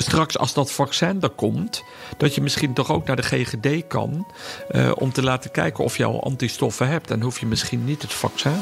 Straks 0.00 0.38
als 0.38 0.54
dat 0.54 0.72
vaccin 0.72 1.20
er 1.20 1.30
komt, 1.30 1.84
dat 2.16 2.34
je 2.34 2.40
misschien 2.40 2.72
toch 2.72 2.92
ook 2.92 3.06
naar 3.06 3.16
de 3.16 3.22
GGD 3.22 3.86
kan 3.86 4.26
uh, 4.70 4.90
om 4.94 5.12
te 5.12 5.22
laten 5.22 5.50
kijken 5.50 5.84
of 5.84 5.96
je 5.96 6.04
al 6.04 6.22
antistoffen 6.22 6.88
hebt. 6.88 7.10
En 7.10 7.22
hoef 7.22 7.40
je 7.40 7.46
misschien 7.46 7.84
niet 7.84 8.02
het 8.02 8.12
vaccin. 8.12 8.60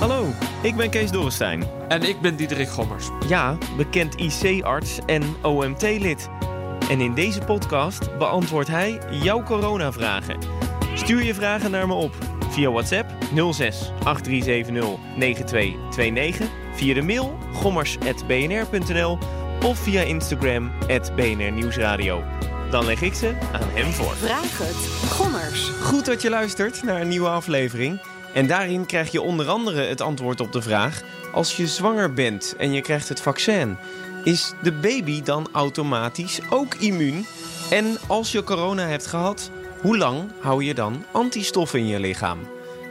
Hallo, 0.00 0.26
ik 0.62 0.76
ben 0.76 0.90
Kees 0.90 1.10
Dorrestein. 1.10 1.64
En 1.88 2.02
ik 2.02 2.20
ben 2.20 2.36
Diederik 2.36 2.68
Gommers. 2.68 3.08
Ja, 3.28 3.58
bekend 3.76 4.14
IC-arts 4.14 4.98
en 5.06 5.22
OMT-lid. 5.42 6.28
En 6.88 7.00
in 7.00 7.14
deze 7.14 7.40
podcast 7.40 8.18
beantwoordt 8.18 8.68
hij 8.68 9.00
jouw 9.10 9.42
coronavragen. 9.42 10.38
Stuur 10.94 11.22
je 11.22 11.34
vragen 11.34 11.70
naar 11.70 11.86
me 11.86 11.94
op 11.94 12.14
via 12.50 12.70
WhatsApp 12.70 13.10
06 13.52 13.92
8370 14.04 14.98
9229, 15.16 16.48
via 16.74 16.94
de 16.94 17.02
mail 17.02 17.38
gommers.bnr.nl 17.52 19.18
of 19.64 19.78
via 19.78 20.02
Instagram 20.02 20.70
BNR 21.14 21.52
Nieuwsradio. 21.52 22.24
Dan 22.70 22.84
leg 22.84 23.02
ik 23.02 23.14
ze 23.14 23.34
aan 23.52 23.68
hem 23.72 23.92
voor. 23.92 24.16
Vraag 24.16 24.58
het, 24.58 25.10
Gommers. 25.10 25.68
Goed 25.82 26.04
dat 26.04 26.22
je 26.22 26.30
luistert 26.30 26.82
naar 26.82 27.00
een 27.00 27.08
nieuwe 27.08 27.28
aflevering. 27.28 28.00
En 28.32 28.46
daarin 28.46 28.86
krijg 28.86 29.10
je 29.10 29.20
onder 29.20 29.48
andere 29.48 29.82
het 29.82 30.00
antwoord 30.00 30.40
op 30.40 30.52
de 30.52 30.62
vraag: 30.62 31.02
als 31.32 31.56
je 31.56 31.66
zwanger 31.66 32.12
bent 32.12 32.54
en 32.58 32.72
je 32.72 32.80
krijgt 32.80 33.08
het 33.08 33.20
vaccin, 33.20 33.76
is 34.24 34.52
de 34.62 34.72
baby 34.72 35.22
dan 35.22 35.48
automatisch 35.52 36.40
ook 36.50 36.74
immuun? 36.74 37.26
En 37.70 37.98
als 38.06 38.32
je 38.32 38.44
corona 38.44 38.86
hebt 38.86 39.06
gehad, 39.06 39.50
hoe 39.80 39.98
lang 39.98 40.30
hou 40.40 40.64
je 40.64 40.74
dan 40.74 41.04
antistoffen 41.10 41.78
in 41.78 41.86
je 41.86 42.00
lichaam? 42.00 42.38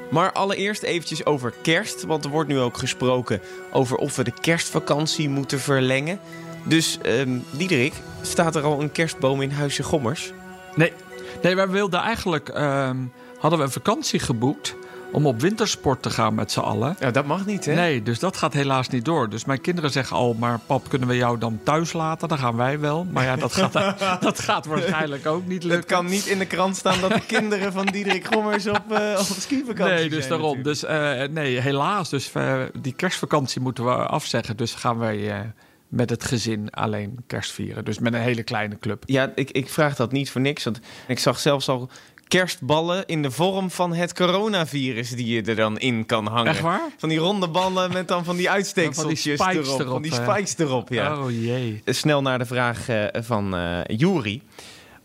Maar 0.09 0.31
allereerst 0.31 0.83
eventjes 0.83 1.25
over 1.25 1.53
kerst, 1.61 2.03
want 2.03 2.23
er 2.23 2.29
wordt 2.29 2.49
nu 2.49 2.59
ook 2.59 2.77
gesproken 2.77 3.41
over 3.71 3.97
of 3.97 4.15
we 4.15 4.23
de 4.23 4.33
kerstvakantie 4.41 5.29
moeten 5.29 5.59
verlengen. 5.59 6.19
Dus 6.63 6.97
um, 7.05 7.43
Diederik, 7.51 7.93
staat 8.21 8.55
er 8.55 8.63
al 8.63 8.81
een 8.81 8.91
kerstboom 8.91 9.41
in 9.41 9.51
Huisje 9.51 9.83
Gommers? 9.83 10.31
Nee, 10.75 10.93
nee 11.41 11.55
wij 11.55 11.69
wilden 11.69 11.99
eigenlijk, 11.99 12.47
um, 12.47 13.11
hadden 13.39 13.59
we 13.59 13.65
een 13.65 13.71
vakantie 13.71 14.19
geboekt 14.19 14.75
om 15.11 15.25
op 15.25 15.41
wintersport 15.41 16.01
te 16.01 16.09
gaan 16.09 16.35
met 16.35 16.51
z'n 16.51 16.59
allen. 16.59 16.95
Ja, 16.99 17.11
dat 17.11 17.25
mag 17.25 17.45
niet, 17.45 17.65
hè? 17.65 17.73
Nee, 17.73 18.03
dus 18.03 18.19
dat 18.19 18.37
gaat 18.37 18.53
helaas 18.53 18.89
niet 18.89 19.05
door. 19.05 19.29
Dus 19.29 19.45
mijn 19.45 19.61
kinderen 19.61 19.91
zeggen 19.91 20.17
al, 20.17 20.33
maar 20.33 20.59
pap, 20.65 20.89
kunnen 20.89 21.07
we 21.07 21.15
jou 21.15 21.37
dan 21.37 21.59
thuis 21.63 21.93
laten? 21.93 22.27
Dan 22.27 22.37
gaan 22.37 22.55
wij 22.55 22.79
wel. 22.79 23.07
Maar 23.11 23.23
ja, 23.23 23.35
dat 23.35 23.53
gaat, 23.53 23.73
dat 24.21 24.39
gaat 24.39 24.65
waarschijnlijk 24.65 25.25
ook 25.25 25.47
niet 25.47 25.63
lukken. 25.63 25.79
Het 25.79 25.87
kan 25.87 26.05
niet 26.05 26.25
in 26.25 26.39
de 26.39 26.45
krant 26.45 26.75
staan 26.75 27.01
dat 27.01 27.11
de 27.11 27.25
kinderen 27.25 27.73
van 27.73 27.85
Diederik 27.85 28.33
Gommers 28.33 28.67
op, 28.67 28.83
uh, 28.91 29.15
op 29.19 29.35
skivakantie 29.39 29.95
Nee, 29.95 30.09
dus 30.09 30.25
zijn, 30.25 30.39
daarom. 30.39 30.63
Dus 30.63 30.83
uh, 30.83 31.23
nee, 31.29 31.59
helaas. 31.59 32.09
Dus 32.09 32.31
uh, 32.37 32.61
die 32.81 32.93
kerstvakantie 32.93 33.61
moeten 33.61 33.85
we 33.85 33.91
afzeggen. 33.91 34.57
Dus 34.57 34.73
gaan 34.73 34.97
wij 34.97 35.51
met 35.89 36.09
het 36.09 36.23
gezin 36.23 36.69
alleen 36.69 37.23
kerst 37.27 37.51
vieren. 37.51 37.85
Dus 37.85 37.99
met 37.99 38.13
een 38.13 38.21
hele 38.21 38.43
kleine 38.43 38.79
club. 38.79 39.03
Ja, 39.05 39.31
ik, 39.35 39.51
ik 39.51 39.69
vraag 39.69 39.95
dat 39.95 40.11
niet 40.11 40.31
voor 40.31 40.41
niks. 40.41 40.63
Want 40.63 40.79
ik 41.07 41.19
zag 41.19 41.39
zelfs 41.39 41.69
al 41.69 41.89
kerstballen 42.27 43.05
in 43.05 43.21
de 43.21 43.31
vorm 43.31 43.71
van 43.71 43.93
het 43.93 44.13
coronavirus 44.13 45.09
die 45.09 45.25
je 45.25 45.41
er 45.41 45.55
dan 45.55 45.79
in 45.79 46.05
kan 46.05 46.27
hangen. 46.27 46.51
Echt 46.51 46.61
waar? 46.61 46.89
Van 46.97 47.09
die 47.09 47.17
ronde 47.17 47.47
ballen 47.47 47.93
met 47.93 48.07
dan 48.07 48.25
van 48.25 48.35
die 48.35 48.49
uitsteekseltjes 48.49 49.37
van 49.37 49.49
die 49.49 49.59
erop, 49.59 49.79
erop. 49.79 49.91
Van 49.91 50.01
die 50.01 50.13
spikes 50.13 50.57
erop, 50.57 50.89
ja. 50.89 51.23
Oh 51.23 51.31
jee. 51.31 51.81
Snel 51.85 52.21
naar 52.21 52.39
de 52.39 52.45
vraag 52.45 52.89
uh, 52.89 53.05
van 53.13 53.55
uh, 53.55 53.79
Juri. 53.85 54.41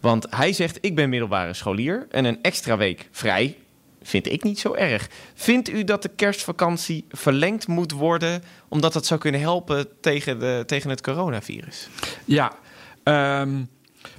Want 0.00 0.26
hij 0.30 0.52
zegt, 0.52 0.78
ik 0.80 0.94
ben 0.94 1.08
middelbare 1.08 1.54
scholier 1.54 2.06
en 2.10 2.24
een 2.24 2.38
extra 2.42 2.76
week 2.76 3.08
vrij 3.10 3.56
vind 4.04 4.30
ik 4.30 4.42
niet 4.42 4.58
zo 4.58 4.74
erg. 4.74 5.08
Vindt 5.34 5.68
u 5.68 5.84
dat 5.84 6.02
de 6.02 6.10
kerstvakantie 6.16 7.04
verlengd 7.08 7.68
moet 7.68 7.92
worden, 7.92 8.42
omdat 8.68 8.92
dat 8.92 9.06
zou 9.06 9.20
kunnen 9.20 9.40
helpen 9.40 9.86
tegen, 10.00 10.38
de, 10.38 10.62
tegen 10.66 10.90
het 10.90 11.00
coronavirus? 11.00 11.88
Ja, 12.24 12.52
um, 13.40 13.68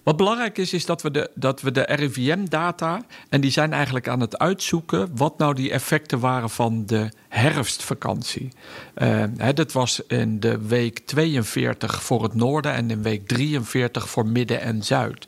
wat 0.03 0.17
belangrijk 0.17 0.57
is, 0.57 0.73
is 0.73 0.85
dat 0.85 1.01
we 1.01 1.11
de, 1.11 1.31
dat 1.35 1.61
we 1.61 1.71
de 1.71 1.81
RIVM-data, 1.81 3.01
en 3.29 3.41
die 3.41 3.51
zijn 3.51 3.73
eigenlijk 3.73 4.07
aan 4.07 4.19
het 4.19 4.37
uitzoeken, 4.37 5.09
wat 5.15 5.37
nou 5.37 5.53
die 5.53 5.71
effecten 5.71 6.19
waren 6.19 6.49
van 6.49 6.85
de 6.85 7.11
herfstvakantie. 7.35 8.49
Uh, 8.97 9.23
hè, 9.37 9.53
dat 9.53 9.71
was 9.71 10.01
in 10.07 10.39
de 10.39 10.67
week 10.67 10.99
42 10.99 12.03
voor 12.03 12.23
het 12.23 12.33
noorden 12.33 12.73
en 12.73 12.91
in 12.91 13.01
week 13.01 13.27
43 13.27 14.09
voor 14.09 14.25
midden 14.25 14.61
en 14.61 14.83
zuid. 14.83 15.27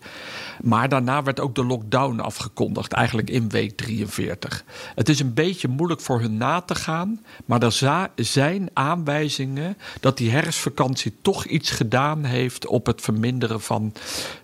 Maar 0.61 0.89
daarna 0.89 1.23
werd 1.23 1.39
ook 1.39 1.55
de 1.55 1.65
lockdown 1.65 2.19
afgekondigd, 2.19 2.91
eigenlijk 2.91 3.29
in 3.29 3.49
week 3.49 3.77
43. 3.77 4.63
Het 4.95 5.09
is 5.09 5.19
een 5.19 5.33
beetje 5.33 5.67
moeilijk 5.67 6.01
voor 6.01 6.19
hun 6.19 6.37
na 6.37 6.61
te 6.61 6.75
gaan, 6.75 7.23
maar 7.45 7.61
er 7.61 8.03
zijn 8.15 8.69
aanwijzingen 8.73 9.77
dat 9.99 10.17
die 10.17 10.31
herfstvakantie 10.31 11.15
toch 11.21 11.45
iets 11.45 11.71
gedaan 11.71 12.23
heeft 12.23 12.67
op 12.67 12.85
het 12.85 13.01
verminderen 13.01 13.61
van 13.61 13.93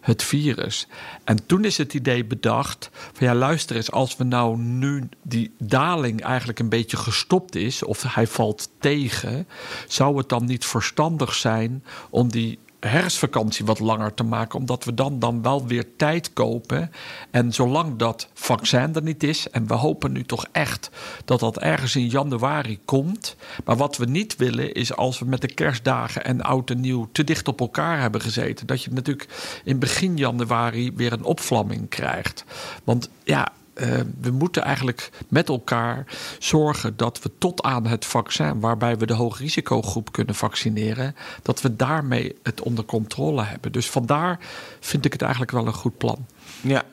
het 0.01 0.23
virus. 0.23 0.87
En 1.23 1.45
toen 1.45 1.65
is 1.65 1.77
het 1.77 1.93
idee 1.93 2.25
bedacht 2.25 2.89
van 3.13 3.27
ja, 3.27 3.35
luister 3.35 3.75
eens, 3.75 3.91
als 3.91 4.17
we 4.17 4.23
nou 4.23 4.57
nu 4.57 5.09
die 5.21 5.51
daling 5.57 6.21
eigenlijk 6.21 6.59
een 6.59 6.69
beetje 6.69 6.97
gestopt 6.97 7.52
is, 7.55 7.83
of 7.83 8.03
hij 8.13 8.27
valt 8.27 8.69
tegen, 8.79 9.47
zou 9.87 10.17
het 10.17 10.29
dan 10.29 10.45
niet 10.45 10.65
verstandig 10.65 11.33
zijn 11.33 11.83
om 12.09 12.31
die 12.31 12.59
herfstvakantie 12.87 13.65
wat 13.65 13.79
langer 13.79 14.13
te 14.13 14.23
maken, 14.23 14.59
omdat 14.59 14.83
we 14.83 14.93
dan, 14.93 15.19
dan 15.19 15.41
wel 15.41 15.67
weer 15.67 15.95
tijd 15.97 16.33
kopen. 16.33 16.91
En 17.31 17.53
zolang 17.53 17.95
dat 17.95 18.27
vaccin 18.33 18.95
er 18.95 19.01
niet 19.01 19.23
is, 19.23 19.49
en 19.49 19.67
we 19.67 19.73
hopen 19.73 20.11
nu 20.11 20.23
toch 20.23 20.45
echt 20.51 20.89
dat 21.25 21.39
dat 21.39 21.57
ergens 21.57 21.95
in 21.95 22.07
januari 22.07 22.79
komt. 22.85 23.35
Maar 23.65 23.77
wat 23.77 23.97
we 23.97 24.05
niet 24.05 24.35
willen 24.35 24.73
is 24.73 24.95
als 24.95 25.19
we 25.19 25.25
met 25.25 25.41
de 25.41 25.53
kerstdagen 25.53 26.25
en 26.25 26.41
oud 26.41 26.69
en 26.69 26.79
nieuw 26.79 27.09
te 27.11 27.23
dicht 27.23 27.47
op 27.47 27.59
elkaar 27.59 27.99
hebben 27.99 28.21
gezeten, 28.21 28.67
dat 28.67 28.83
je 28.83 28.91
natuurlijk 28.91 29.61
in 29.63 29.79
begin 29.79 30.17
januari 30.17 30.91
weer 30.95 31.13
een 31.13 31.23
opvlamming 31.23 31.89
krijgt. 31.89 32.45
Want 32.83 33.09
ja, 33.23 33.51
uh, 33.75 33.99
we 34.21 34.31
moeten 34.31 34.63
eigenlijk 34.63 35.09
met 35.27 35.49
elkaar 35.49 36.05
zorgen 36.39 36.97
dat 36.97 37.21
we 37.21 37.31
tot 37.37 37.63
aan 37.63 37.87
het 37.87 38.05
vaccin, 38.05 38.59
waarbij 38.59 38.97
we 38.97 39.05
de 39.05 39.13
hoogrisicogroep 39.13 40.11
kunnen 40.11 40.35
vaccineren, 40.35 41.15
dat 41.41 41.61
we 41.61 41.75
daarmee 41.75 42.35
het 42.43 42.61
onder 42.61 42.85
controle 42.85 43.43
hebben. 43.43 43.71
Dus 43.71 43.89
vandaar 43.89 44.39
vind 44.79 45.05
ik 45.05 45.11
het 45.11 45.21
eigenlijk 45.21 45.51
wel 45.51 45.67
een 45.67 45.73
goed 45.73 45.97
plan. 45.97 46.25
Ja, 46.61 46.83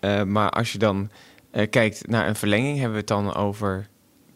uh, 0.00 0.22
maar 0.22 0.50
als 0.50 0.72
je 0.72 0.78
dan 0.78 1.10
uh, 1.52 1.70
kijkt 1.70 2.08
naar 2.08 2.28
een 2.28 2.36
verlenging, 2.36 2.74
hebben 2.74 2.92
we 2.92 2.98
het 2.98 3.08
dan 3.08 3.34
over 3.34 3.88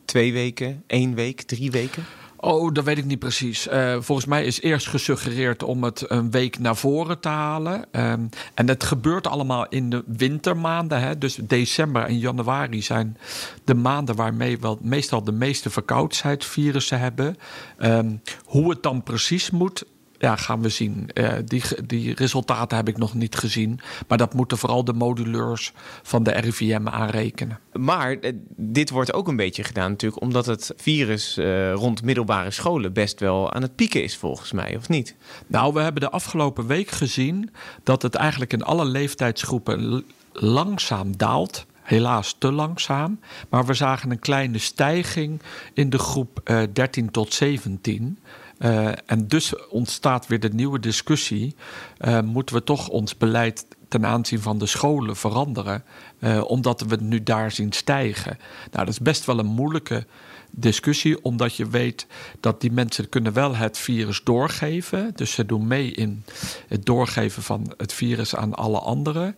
twee 0.05 0.33
weken, 0.33 0.83
één 0.87 1.15
week, 1.15 1.43
drie 1.43 1.71
weken? 1.71 2.05
Oh, 2.45 2.73
dat 2.73 2.85
weet 2.85 2.99
ik 2.99 3.05
niet 3.05 3.19
precies. 3.19 3.69
Uh, 3.69 3.97
volgens 4.01 4.27
mij 4.27 4.45
is 4.45 4.61
eerst 4.61 4.89
gesuggereerd 4.89 5.63
om 5.63 5.85
het 5.85 6.11
een 6.11 6.31
week 6.31 6.59
naar 6.59 6.77
voren 6.77 7.21
te 7.21 7.29
halen. 7.29 7.85
Um, 7.93 8.29
en 8.55 8.69
het 8.69 8.85
gebeurt 8.85 9.27
allemaal 9.27 9.67
in 9.69 9.91
de 9.91 10.03
wintermaanden. 10.07 11.01
Hè? 11.01 11.19
Dus 11.19 11.35
december 11.35 12.03
en 12.03 12.19
januari 12.19 12.83
zijn 12.83 13.17
de 13.65 13.75
maanden 13.75 14.17
waarmee 14.17 14.59
we 14.59 14.77
meestal 14.81 15.25
de 15.25 15.33
meeste 15.33 15.71
verkoudheidsvirussen 15.71 16.99
hebben. 16.99 17.37
Um, 17.79 18.21
hoe 18.45 18.71
het 18.71 18.83
dan 18.83 19.03
precies 19.03 19.51
moet, 19.51 19.85
ja, 20.25 20.37
gaan 20.37 20.63
we 20.63 20.69
zien. 20.69 21.11
Uh, 21.15 21.33
die, 21.45 21.63
die 21.87 22.15
resultaten 22.15 22.77
heb 22.77 22.89
ik 22.89 22.97
nog 22.97 23.15
niet 23.15 23.35
gezien. 23.35 23.81
Maar 24.09 24.19
dat 24.19 24.35
moeten 24.35 24.59
vooral 24.59 24.85
de 24.85 24.93
moduleurs 24.93 25.73
van 26.03 26.23
de 26.23 26.31
RIVM 26.31 26.89
aanrekenen. 26.89 27.59
Maar 27.73 28.17
uh, 28.21 28.33
dit 28.57 28.91
wordt 28.91 29.13
ook 29.13 29.29
een 29.29 29.37
beetje 29.37 29.65
gedaan 29.65 29.91
natuurlijk... 29.91 30.23
omdat 30.23 30.47
het 30.47 30.73
virus 30.77 31.39
uh, 31.39 31.73
rond 31.73 32.03
middelbare 32.03 32.51
scholen 32.51 32.93
best 32.93 33.21
wel 33.21 33.53
aan 33.53 33.63
het 33.63 33.75
pieken 33.75 34.03
is 34.03 34.17
volgens 34.17 34.53
mij, 34.53 34.77
of 34.77 34.89
niet? 34.89 35.15
Nou, 35.47 35.73
we 35.73 35.81
hebben 35.81 36.01
de 36.01 36.11
afgelopen 36.11 36.67
week 36.67 36.91
gezien... 36.91 37.51
dat 37.83 38.03
het 38.03 38.15
eigenlijk 38.15 38.53
in 38.53 38.63
alle 38.63 38.85
leeftijdsgroepen 38.85 40.05
langzaam 40.33 41.17
daalt... 41.17 41.67
Helaas 41.85 42.37
te 42.39 42.53
langzaam. 42.53 43.21
Maar 43.49 43.67
we 43.67 43.75
zagen 43.75 44.11
een 44.11 44.19
kleine 44.19 44.59
stijging 44.59 45.43
in 45.75 45.91
de 45.91 45.99
groep 45.99 46.41
uh, 46.45 46.63
13 46.73 47.11
tot 47.11 47.33
17. 47.33 48.19
Uh, 48.59 48.89
en 49.07 49.29
dus 49.29 49.69
ontstaat 49.69 50.27
weer 50.27 50.41
de 50.41 50.55
nieuwe 50.55 50.81
discussie: 50.81 51.57
uh, 52.01 52.21
moeten 52.21 52.55
we 52.55 52.65
toch 52.65 52.89
ons 52.89 53.17
beleid 53.17 53.67
ten 53.89 54.07
aanzien 54.07 54.41
van 54.41 54.59
de 54.59 54.67
scholen 54.67 55.17
veranderen, 55.17 55.85
uh, 56.19 56.45
omdat 56.45 56.81
we 56.81 56.89
het 56.89 57.01
nu 57.01 57.23
daar 57.23 57.51
zien 57.51 57.73
stijgen? 57.73 58.39
Nou, 58.71 58.85
dat 58.85 58.95
is 58.95 59.01
best 59.01 59.25
wel 59.25 59.39
een 59.39 59.47
moeilijke 59.47 60.07
discussie, 60.51 61.25
omdat 61.25 61.57
je 61.57 61.69
weet 61.69 62.07
dat 62.41 62.61
die 62.61 62.73
mensen 62.73 63.09
kunnen 63.09 63.33
wel 63.33 63.57
het 63.57 63.79
virus 63.79 64.23
doorgeven. 64.25 65.13
Dus 65.15 65.33
ze 65.33 65.47
doen 65.47 65.67
mee 65.67 65.91
in 65.91 66.25
het 66.69 66.87
doorgeven 66.87 67.43
van 67.43 67.75
het 67.77 67.93
virus 67.93 68.37
aan 68.37 68.55
alle 68.55 68.79
anderen. 68.79 69.37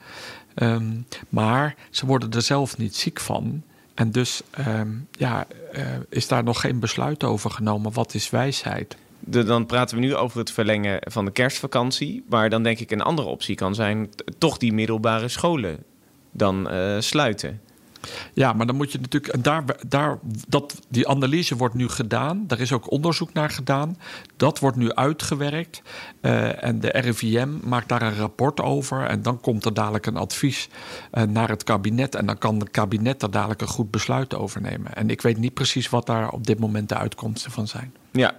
Um, 0.54 1.06
maar 1.28 1.76
ze 1.90 2.06
worden 2.06 2.30
er 2.30 2.42
zelf 2.42 2.78
niet 2.78 2.96
ziek 2.96 3.20
van. 3.20 3.62
En 3.94 4.10
dus 4.10 4.42
ehm, 4.50 4.88
ja, 5.10 5.46
is 6.08 6.28
daar 6.28 6.44
nog 6.44 6.60
geen 6.60 6.80
besluit 6.80 7.24
over 7.24 7.50
genomen. 7.50 7.92
Wat 7.92 8.14
is 8.14 8.30
wijsheid? 8.30 8.96
De, 9.28 9.44
dan 9.44 9.66
praten 9.66 9.96
we 9.96 10.02
nu 10.02 10.14
over 10.14 10.38
het 10.38 10.50
verlengen 10.50 10.98
van 11.00 11.24
de 11.24 11.30
kerstvakantie. 11.30 12.24
Maar 12.28 12.50
dan 12.50 12.62
denk 12.62 12.78
ik 12.78 12.90
een 12.90 13.00
andere 13.00 13.28
optie 13.28 13.54
kan 13.54 13.74
zijn... 13.74 14.10
toch 14.38 14.58
die 14.58 14.72
middelbare 14.72 15.28
scholen 15.28 15.84
dan 16.32 16.72
uh, 16.72 17.00
sluiten. 17.00 17.60
Ja, 18.32 18.52
maar 18.52 18.66
dan 18.66 18.76
moet 18.76 18.92
je 18.92 18.98
natuurlijk. 19.00 19.44
Daar, 19.44 19.64
daar, 19.88 20.18
dat, 20.48 20.80
die 20.88 21.08
analyse 21.08 21.56
wordt 21.56 21.74
nu 21.74 21.88
gedaan. 21.88 22.44
Daar 22.46 22.60
is 22.60 22.72
ook 22.72 22.90
onderzoek 22.90 23.32
naar 23.32 23.50
gedaan. 23.50 23.98
Dat 24.36 24.58
wordt 24.58 24.76
nu 24.76 24.92
uitgewerkt. 24.92 25.82
Uh, 26.22 26.64
en 26.64 26.80
de 26.80 26.88
RIVM 26.88 27.48
maakt 27.62 27.88
daar 27.88 28.02
een 28.02 28.16
rapport 28.16 28.60
over. 28.60 29.04
En 29.04 29.22
dan 29.22 29.40
komt 29.40 29.64
er 29.64 29.74
dadelijk 29.74 30.06
een 30.06 30.16
advies 30.16 30.68
uh, 31.12 31.22
naar 31.22 31.48
het 31.48 31.64
kabinet. 31.64 32.14
En 32.14 32.26
dan 32.26 32.38
kan 32.38 32.58
het 32.58 32.70
kabinet 32.70 33.20
daar 33.20 33.30
dadelijk 33.30 33.60
een 33.60 33.66
goed 33.66 33.90
besluit 33.90 34.34
over 34.34 34.60
nemen. 34.60 34.94
En 34.94 35.10
ik 35.10 35.22
weet 35.22 35.38
niet 35.38 35.54
precies 35.54 35.88
wat 35.88 36.06
daar 36.06 36.30
op 36.30 36.46
dit 36.46 36.58
moment 36.58 36.88
de 36.88 36.96
uitkomsten 36.96 37.50
van 37.50 37.68
zijn. 37.68 37.94
Ja, 38.10 38.34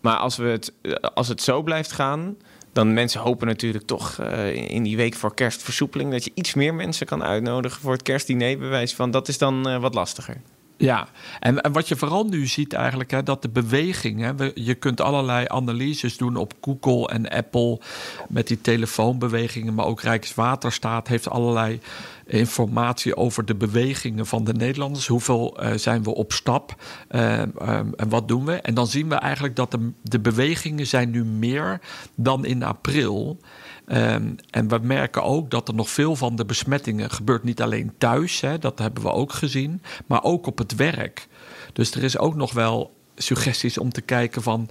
maar 0.00 0.16
als, 0.16 0.36
we 0.36 0.44
het, 0.44 0.72
als 1.14 1.28
het 1.28 1.42
zo 1.42 1.62
blijft 1.62 1.92
gaan 1.92 2.36
dan 2.72 2.94
mensen 2.94 3.20
hopen 3.20 3.46
natuurlijk 3.46 3.86
toch 3.86 4.18
uh, 4.20 4.54
in 4.54 4.82
die 4.82 4.96
week 4.96 5.14
voor 5.14 5.34
kerstversoepeling 5.34 6.10
dat 6.10 6.24
je 6.24 6.30
iets 6.34 6.54
meer 6.54 6.74
mensen 6.74 7.06
kan 7.06 7.24
uitnodigen 7.24 7.80
voor 7.80 7.92
het 7.92 8.02
kerstdiner. 8.02 8.58
Bewijs 8.58 8.94
van 8.94 9.10
dat 9.10 9.28
is 9.28 9.38
dan 9.38 9.68
uh, 9.68 9.80
wat 9.80 9.94
lastiger. 9.94 10.40
Ja, 10.76 11.08
en, 11.40 11.72
wat 11.72 11.88
je 11.88 11.96
vooral 11.96 12.24
nu 12.24 12.46
ziet 12.46 12.72
eigenlijk, 12.72 13.10
hè, 13.10 13.22
dat 13.22 13.42
de 13.42 13.48
beweging, 13.48 14.20
hè, 14.20 14.50
je 14.54 14.74
kunt 14.74 15.00
allerlei 15.00 15.44
analyses 15.48 16.16
doen 16.16 16.36
op 16.36 16.52
Google 16.60 17.08
en 17.08 17.28
Apple 17.28 17.80
met 18.28 18.46
die 18.46 18.60
telefoonbewegingen, 18.60 19.74
maar 19.74 19.86
ook 19.86 20.00
Rijkswaterstaat 20.00 21.08
heeft 21.08 21.28
allerlei 21.28 21.80
informatie 22.28 23.16
over 23.16 23.44
de 23.44 23.54
bewegingen 23.54 24.26
van 24.26 24.44
de 24.44 24.52
Nederlanders. 24.52 25.06
Hoeveel 25.06 25.62
uh, 25.62 25.72
zijn 25.72 26.02
we 26.02 26.14
op 26.14 26.32
stap 26.32 26.82
uh, 27.10 27.40
um, 27.40 27.94
en 27.94 28.08
wat 28.08 28.28
doen 28.28 28.44
we? 28.44 28.52
En 28.52 28.74
dan 28.74 28.86
zien 28.86 29.08
we 29.08 29.14
eigenlijk 29.14 29.56
dat 29.56 29.70
de, 29.70 29.92
de 30.02 30.20
bewegingen 30.20 30.86
zijn 30.86 31.10
nu 31.10 31.24
meer 31.24 31.80
dan 32.14 32.44
in 32.44 32.62
april. 32.62 33.38
Um, 33.86 34.36
en 34.50 34.68
we 34.68 34.78
merken 34.82 35.22
ook 35.22 35.50
dat 35.50 35.68
er 35.68 35.74
nog 35.74 35.90
veel 35.90 36.16
van 36.16 36.36
de 36.36 36.44
besmettingen 36.44 37.10
gebeurt 37.10 37.42
niet 37.42 37.62
alleen 37.62 37.92
thuis, 37.98 38.40
hè, 38.40 38.58
dat 38.58 38.78
hebben 38.78 39.02
we 39.02 39.10
ook 39.10 39.32
gezien, 39.32 39.82
maar 40.06 40.22
ook 40.22 40.46
op 40.46 40.58
het 40.58 40.74
werk. 40.74 41.28
Dus 41.72 41.90
er 41.90 42.04
is 42.04 42.18
ook 42.18 42.34
nog 42.34 42.52
wel 42.52 42.96
suggesties 43.14 43.78
om 43.78 43.92
te 43.92 44.00
kijken 44.00 44.42
van 44.42 44.68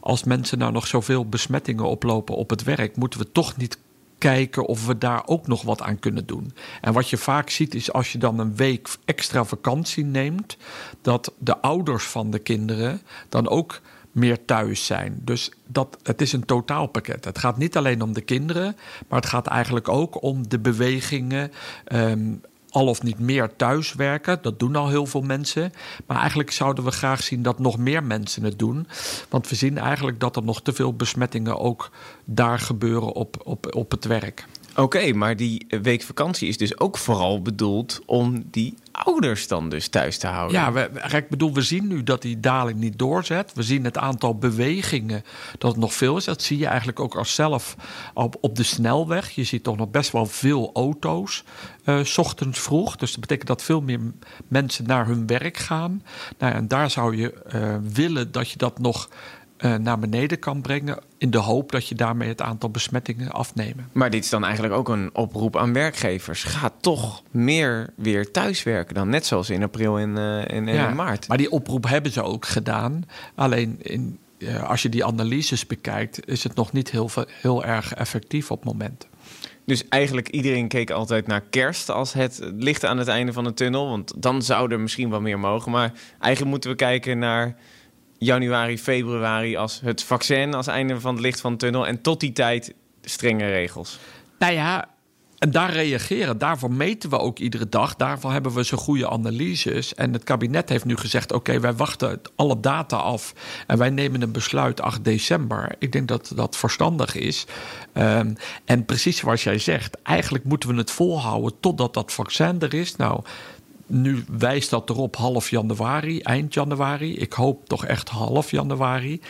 als 0.00 0.24
mensen 0.24 0.58
nou 0.58 0.72
nog 0.72 0.86
zoveel 0.86 1.28
besmettingen 1.28 1.84
oplopen 1.84 2.34
op 2.34 2.50
het 2.50 2.62
werk, 2.62 2.96
moeten 2.96 3.20
we 3.20 3.32
toch 3.32 3.56
niet 3.56 3.78
kijken 4.20 4.66
of 4.66 4.86
we 4.86 4.98
daar 4.98 5.22
ook 5.26 5.46
nog 5.46 5.62
wat 5.62 5.82
aan 5.82 5.98
kunnen 5.98 6.26
doen. 6.26 6.52
En 6.80 6.92
wat 6.92 7.10
je 7.10 7.16
vaak 7.16 7.50
ziet 7.50 7.74
is 7.74 7.92
als 7.92 8.12
je 8.12 8.18
dan 8.18 8.38
een 8.38 8.56
week 8.56 8.88
extra 9.04 9.44
vakantie 9.44 10.04
neemt, 10.04 10.56
dat 11.02 11.32
de 11.38 11.60
ouders 11.60 12.04
van 12.04 12.30
de 12.30 12.38
kinderen 12.38 13.02
dan 13.28 13.48
ook 13.48 13.80
meer 14.12 14.44
thuis 14.44 14.86
zijn. 14.86 15.20
Dus 15.24 15.50
dat, 15.66 15.98
het 16.02 16.20
is 16.20 16.32
een 16.32 16.44
totaalpakket. 16.44 17.24
Het 17.24 17.38
gaat 17.38 17.56
niet 17.56 17.76
alleen 17.76 18.02
om 18.02 18.12
de 18.12 18.20
kinderen, 18.20 18.76
maar 19.08 19.20
het 19.20 19.28
gaat 19.28 19.46
eigenlijk 19.46 19.88
ook 19.88 20.22
om 20.22 20.48
de 20.48 20.58
bewegingen. 20.58 21.52
Um, 21.92 22.40
al 22.70 22.86
of 22.86 23.02
niet 23.02 23.18
meer 23.18 23.56
thuiswerken. 23.56 24.38
Dat 24.42 24.58
doen 24.58 24.76
al 24.76 24.88
heel 24.88 25.06
veel 25.06 25.22
mensen. 25.22 25.72
Maar 26.06 26.16
eigenlijk 26.16 26.50
zouden 26.50 26.84
we 26.84 26.90
graag 26.90 27.22
zien 27.22 27.42
dat 27.42 27.58
nog 27.58 27.78
meer 27.78 28.04
mensen 28.04 28.44
het 28.44 28.58
doen. 28.58 28.86
Want 29.28 29.48
we 29.48 29.54
zien 29.54 29.78
eigenlijk 29.78 30.20
dat 30.20 30.36
er 30.36 30.42
nog 30.42 30.62
te 30.62 30.72
veel 30.72 30.94
besmettingen 30.94 31.58
ook 31.58 31.90
daar 32.24 32.58
gebeuren 32.58 33.12
op, 33.12 33.36
op, 33.44 33.74
op 33.74 33.90
het 33.90 34.04
werk. 34.04 34.46
Oké, 34.76 35.12
maar 35.12 35.36
die 35.36 35.66
week 35.82 36.02
vakantie 36.02 36.48
is 36.48 36.56
dus 36.56 36.78
ook 36.78 36.98
vooral 36.98 37.42
bedoeld 37.42 38.00
om 38.06 38.44
die 38.50 38.74
ouders 38.92 39.48
dan 39.48 39.68
dus 39.68 39.88
thuis 39.88 40.18
te 40.18 40.26
houden. 40.26 40.60
Ja, 40.60 40.72
we, 40.72 40.90
ik 41.16 41.28
bedoel, 41.28 41.52
we 41.52 41.62
zien 41.62 41.86
nu 41.86 42.02
dat 42.02 42.22
die 42.22 42.40
daling 42.40 42.78
niet 42.78 42.98
doorzet. 42.98 43.52
We 43.54 43.62
zien 43.62 43.84
het 43.84 43.98
aantal 43.98 44.34
bewegingen 44.34 45.24
dat 45.58 45.70
het 45.70 45.80
nog 45.80 45.94
veel 45.94 46.16
is. 46.16 46.24
Dat 46.24 46.42
zie 46.42 46.58
je 46.58 46.66
eigenlijk 46.66 47.00
ook 47.00 47.14
als 47.14 47.34
zelf 47.34 47.76
op, 48.14 48.36
op 48.40 48.56
de 48.56 48.62
snelweg. 48.62 49.30
Je 49.30 49.44
ziet 49.44 49.62
toch 49.62 49.76
nog 49.76 49.90
best 49.90 50.10
wel 50.12 50.26
veel 50.26 50.70
auto's 50.74 51.44
uh, 51.84 52.04
s 52.04 52.18
ochtends 52.18 52.58
vroeg. 52.58 52.96
Dus 52.96 53.10
dat 53.10 53.20
betekent 53.20 53.48
dat 53.48 53.62
veel 53.62 53.80
meer 53.80 54.00
mensen 54.48 54.86
naar 54.86 55.06
hun 55.06 55.26
werk 55.26 55.56
gaan. 55.56 56.02
Nou, 56.38 56.54
en 56.54 56.68
daar 56.68 56.90
zou 56.90 57.16
je 57.16 57.34
uh, 57.54 57.76
willen 57.92 58.32
dat 58.32 58.50
je 58.50 58.58
dat 58.58 58.78
nog 58.78 59.08
uh, 59.62 59.74
naar 59.74 59.98
beneden 59.98 60.38
kan 60.38 60.60
brengen. 60.60 60.98
In 61.18 61.30
de 61.30 61.38
hoop 61.38 61.72
dat 61.72 61.88
je 61.88 61.94
daarmee 61.94 62.28
het 62.28 62.42
aantal 62.42 62.70
besmettingen 62.70 63.30
afnemen. 63.30 63.88
Maar 63.92 64.10
dit 64.10 64.24
is 64.24 64.30
dan 64.30 64.44
eigenlijk 64.44 64.74
ook 64.74 64.88
een 64.88 65.10
oproep 65.12 65.56
aan 65.56 65.72
werkgevers. 65.72 66.42
Ga 66.42 66.70
toch 66.80 67.22
meer 67.30 67.92
weer 67.96 68.30
thuiswerken 68.30 68.94
dan 68.94 69.08
net 69.08 69.26
zoals 69.26 69.50
in 69.50 69.62
april 69.62 69.98
en, 69.98 70.16
uh, 70.16 70.48
in, 70.48 70.66
ja, 70.66 70.88
in 70.88 70.96
maart. 70.96 71.28
Maar 71.28 71.36
die 71.36 71.50
oproep 71.50 71.88
hebben 71.88 72.12
ze 72.12 72.22
ook 72.22 72.46
gedaan. 72.46 73.04
Alleen 73.34 73.76
in, 73.82 74.18
uh, 74.38 74.68
als 74.68 74.82
je 74.82 74.88
die 74.88 75.04
analyses 75.04 75.66
bekijkt, 75.66 76.28
is 76.28 76.44
het 76.44 76.54
nog 76.54 76.72
niet 76.72 76.90
heel, 76.90 77.10
heel 77.26 77.64
erg 77.64 77.94
effectief 77.94 78.50
op 78.50 78.56
het 78.62 78.72
moment. 78.72 79.08
Dus 79.64 79.88
eigenlijk 79.88 80.28
iedereen 80.28 80.68
keek 80.68 80.90
altijd 80.90 81.26
naar 81.26 81.40
kerst 81.40 81.90
als 81.90 82.12
het 82.12 82.40
licht 82.56 82.84
aan 82.84 82.98
het 82.98 83.08
einde 83.08 83.32
van 83.32 83.44
de 83.44 83.54
tunnel. 83.54 83.88
Want 83.88 84.22
dan 84.22 84.42
zou 84.42 84.72
er 84.72 84.80
misschien 84.80 85.10
wel 85.10 85.20
meer 85.20 85.38
mogen. 85.38 85.72
Maar 85.72 85.92
eigenlijk 86.18 86.52
moeten 86.52 86.70
we 86.70 86.76
kijken 86.76 87.18
naar 87.18 87.56
januari, 88.20 88.78
februari 88.78 89.56
als 89.56 89.80
het 89.84 90.02
vaccin 90.02 90.54
als 90.54 90.66
einde 90.66 91.00
van 91.00 91.14
het 91.14 91.22
licht 91.22 91.40
van 91.40 91.52
de 91.52 91.58
tunnel. 91.58 91.86
En 91.86 92.00
tot 92.00 92.20
die 92.20 92.32
tijd 92.32 92.74
strenge 93.02 93.46
regels. 93.46 93.98
Nou 94.38 94.52
ja, 94.52 94.88
en 95.40 95.50
daar 95.50 95.72
reageren, 95.72 96.38
daarvoor 96.38 96.72
meten 96.72 97.10
we 97.10 97.18
ook 97.18 97.38
iedere 97.38 97.68
dag. 97.68 97.96
Daarvoor 97.96 98.32
hebben 98.32 98.52
we 98.52 98.64
zo 98.64 98.76
goede 98.76 99.10
analyses. 99.10 99.94
En 99.94 100.12
het 100.12 100.24
kabinet 100.24 100.68
heeft 100.68 100.84
nu 100.84 100.96
gezegd: 100.96 101.32
oké, 101.32 101.60
wij 101.60 101.74
wachten 101.74 102.20
alle 102.36 102.60
data 102.60 102.96
af. 102.96 103.34
En 103.66 103.78
wij 103.78 103.90
nemen 103.90 104.22
een 104.22 104.32
besluit 104.32 104.80
8 104.80 105.04
december. 105.04 105.74
Ik 105.78 105.92
denk 105.92 106.08
dat 106.08 106.32
dat 106.34 106.56
verstandig 106.56 107.14
is. 107.14 107.46
Um, 107.94 108.36
en 108.64 108.84
precies 108.84 109.16
zoals 109.16 109.42
jij 109.42 109.58
zegt, 109.58 110.02
eigenlijk 110.02 110.44
moeten 110.44 110.68
we 110.68 110.76
het 110.76 110.90
volhouden 110.90 111.60
totdat 111.60 111.94
dat 111.94 112.12
vaccin 112.12 112.60
er 112.60 112.74
is. 112.74 112.96
Nou, 112.96 113.22
nu 113.90 114.24
wijst 114.38 114.70
dat 114.70 114.90
erop 114.90 115.16
half 115.16 115.50
januari, 115.50 116.20
eind 116.20 116.54
januari. 116.54 117.16
Ik 117.16 117.32
hoop 117.32 117.68
toch 117.68 117.84
echt 117.84 118.08
half 118.08 118.50
januari. 118.50 119.20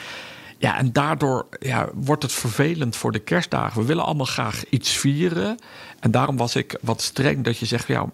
Ja, 0.59 0.79
en 0.79 0.93
daardoor 0.93 1.47
ja, 1.61 1.89
wordt 1.95 2.23
het 2.23 2.33
vervelend 2.33 2.97
voor 2.97 3.12
de 3.12 3.19
kerstdagen. 3.19 3.81
We 3.81 3.87
willen 3.87 4.05
allemaal 4.05 4.27
graag 4.27 4.65
iets 4.69 4.91
vieren. 4.91 5.59
En 6.01 6.11
daarom 6.11 6.37
was 6.37 6.57
ik 6.57 6.79
wat 6.81 7.03
streng 7.03 7.45
dat 7.45 7.59
je 7.59 7.67
zegt: 7.67 7.87
ja, 7.87 8.07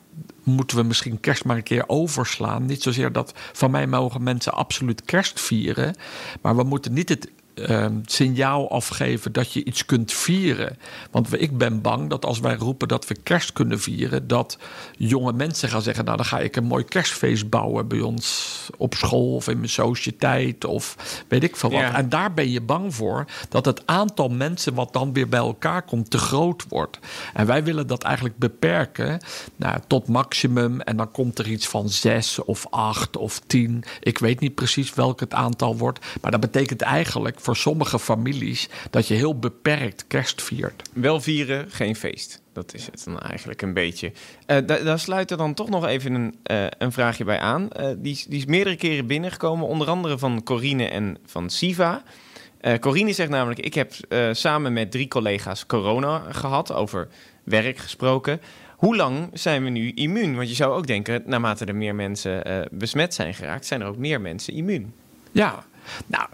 moeten 0.42 0.76
we 0.76 0.82
misschien 0.82 1.20
kerst 1.20 1.44
maar 1.44 1.56
een 1.56 1.62
keer 1.62 1.84
overslaan. 1.86 2.66
Niet 2.66 2.82
zozeer 2.82 3.12
dat 3.12 3.32
van 3.52 3.70
mij 3.70 3.86
mogen 3.86 4.22
mensen 4.22 4.52
absoluut 4.52 5.04
kerst 5.04 5.40
vieren. 5.40 5.96
Maar 6.40 6.56
we 6.56 6.62
moeten 6.62 6.92
niet 6.92 7.08
het 7.08 7.28
uh, 7.56 7.86
signaal 8.04 8.70
afgeven 8.70 9.32
dat 9.32 9.52
je 9.52 9.64
iets 9.64 9.84
kunt 9.84 10.12
vieren. 10.12 10.78
Want 11.10 11.40
ik 11.40 11.58
ben 11.58 11.80
bang 11.80 12.10
dat 12.10 12.24
als 12.24 12.40
wij 12.40 12.54
roepen 12.54 12.88
dat 12.88 13.06
we 13.06 13.16
kerst 13.22 13.52
kunnen 13.52 13.80
vieren, 13.80 14.26
dat 14.26 14.58
jonge 14.96 15.32
mensen 15.32 15.68
gaan 15.68 15.82
zeggen: 15.82 16.04
Nou, 16.04 16.16
dan 16.16 16.26
ga 16.26 16.38
ik 16.38 16.56
een 16.56 16.64
mooi 16.64 16.84
kerstfeest 16.84 17.50
bouwen 17.50 17.88
bij 17.88 18.00
ons 18.00 18.54
op 18.76 18.94
school 18.94 19.34
of 19.34 19.48
in 19.48 19.56
mijn 19.56 19.68
sociëteit 19.68 20.64
of 20.64 20.96
weet 21.28 21.42
ik 21.42 21.56
veel 21.56 21.70
wat. 21.70 21.80
Ja. 21.80 21.94
En 21.94 22.08
daar 22.08 22.34
ben 22.34 22.50
je 22.50 22.60
bang 22.60 22.94
voor 22.94 23.24
dat 23.48 23.64
het 23.64 23.82
aantal 23.86 24.28
mensen 24.28 24.74
wat 24.74 24.92
dan 24.92 25.12
weer 25.12 25.28
bij 25.28 25.40
elkaar 25.40 25.82
komt 25.82 26.10
te 26.10 26.18
groot 26.18 26.64
wordt. 26.68 26.98
En 27.34 27.46
wij 27.46 27.64
willen 27.64 27.86
dat 27.86 28.02
eigenlijk 28.02 28.38
beperken 28.38 29.20
nou, 29.56 29.78
tot 29.86 30.08
maximum. 30.08 30.80
En 30.80 30.96
dan 30.96 31.10
komt 31.10 31.38
er 31.38 31.48
iets 31.48 31.68
van 31.68 31.88
zes 31.88 32.44
of 32.44 32.66
acht 32.70 33.16
of 33.16 33.40
tien. 33.46 33.84
Ik 34.00 34.18
weet 34.18 34.40
niet 34.40 34.54
precies 34.54 34.94
welk 34.94 35.20
het 35.20 35.34
aantal 35.34 35.76
wordt. 35.76 36.06
Maar 36.20 36.30
dat 36.30 36.40
betekent 36.40 36.82
eigenlijk 36.82 37.40
voor 37.46 37.56
sommige 37.56 37.98
families 37.98 38.68
dat 38.90 39.08
je 39.08 39.14
heel 39.14 39.38
beperkt 39.38 40.04
kerst 40.06 40.42
viert. 40.42 40.82
Wel 40.92 41.20
vieren, 41.20 41.70
geen 41.70 41.96
feest. 41.96 42.42
Dat 42.52 42.74
is 42.74 42.86
het 42.86 43.02
dan 43.04 43.20
eigenlijk 43.20 43.62
een 43.62 43.72
beetje. 43.72 44.12
Uh, 44.46 44.56
daar 44.66 44.98
sluit 44.98 45.30
er 45.30 45.36
dan 45.36 45.54
toch 45.54 45.68
nog 45.68 45.86
even 45.86 46.14
een, 46.14 46.34
uh, 46.50 46.66
een 46.78 46.92
vraagje 46.92 47.24
bij 47.24 47.38
aan. 47.38 47.68
Uh, 47.80 47.86
die, 47.96 48.24
die, 48.28 48.38
is 48.38 48.44
meerdere 48.44 48.76
keren 48.76 49.06
binnengekomen, 49.06 49.66
onder 49.66 49.88
andere 49.88 50.18
van 50.18 50.42
Corine 50.42 50.88
en 50.88 51.18
van 51.26 51.50
Siva. 51.50 52.02
Corine 52.80 53.12
zegt 53.12 53.30
namelijk: 53.30 53.60
Ik 53.60 53.74
heb 53.74 53.92
samen 54.32 54.72
met 54.72 54.90
drie 54.90 55.08
collega's 55.08 55.66
corona 55.66 56.22
gehad, 56.30 56.72
over 56.72 57.08
werk 57.44 57.78
gesproken. 57.78 58.40
Hoe 58.76 58.96
lang 58.96 59.30
zijn 59.32 59.64
we 59.64 59.70
nu 59.70 59.92
immuun? 59.94 60.36
Want 60.36 60.48
je 60.48 60.54
zou 60.54 60.74
ook 60.74 60.86
denken, 60.86 61.22
naarmate 61.26 61.64
er 61.64 61.76
meer 61.76 61.94
mensen 61.94 62.66
besmet 62.70 63.14
zijn 63.14 63.34
geraakt, 63.34 63.66
zijn 63.66 63.80
er 63.80 63.86
ook 63.86 63.96
meer 63.96 64.20
mensen 64.20 64.54
immuun. 64.54 64.94
Ja, 65.32 65.64
nou. 66.06 66.28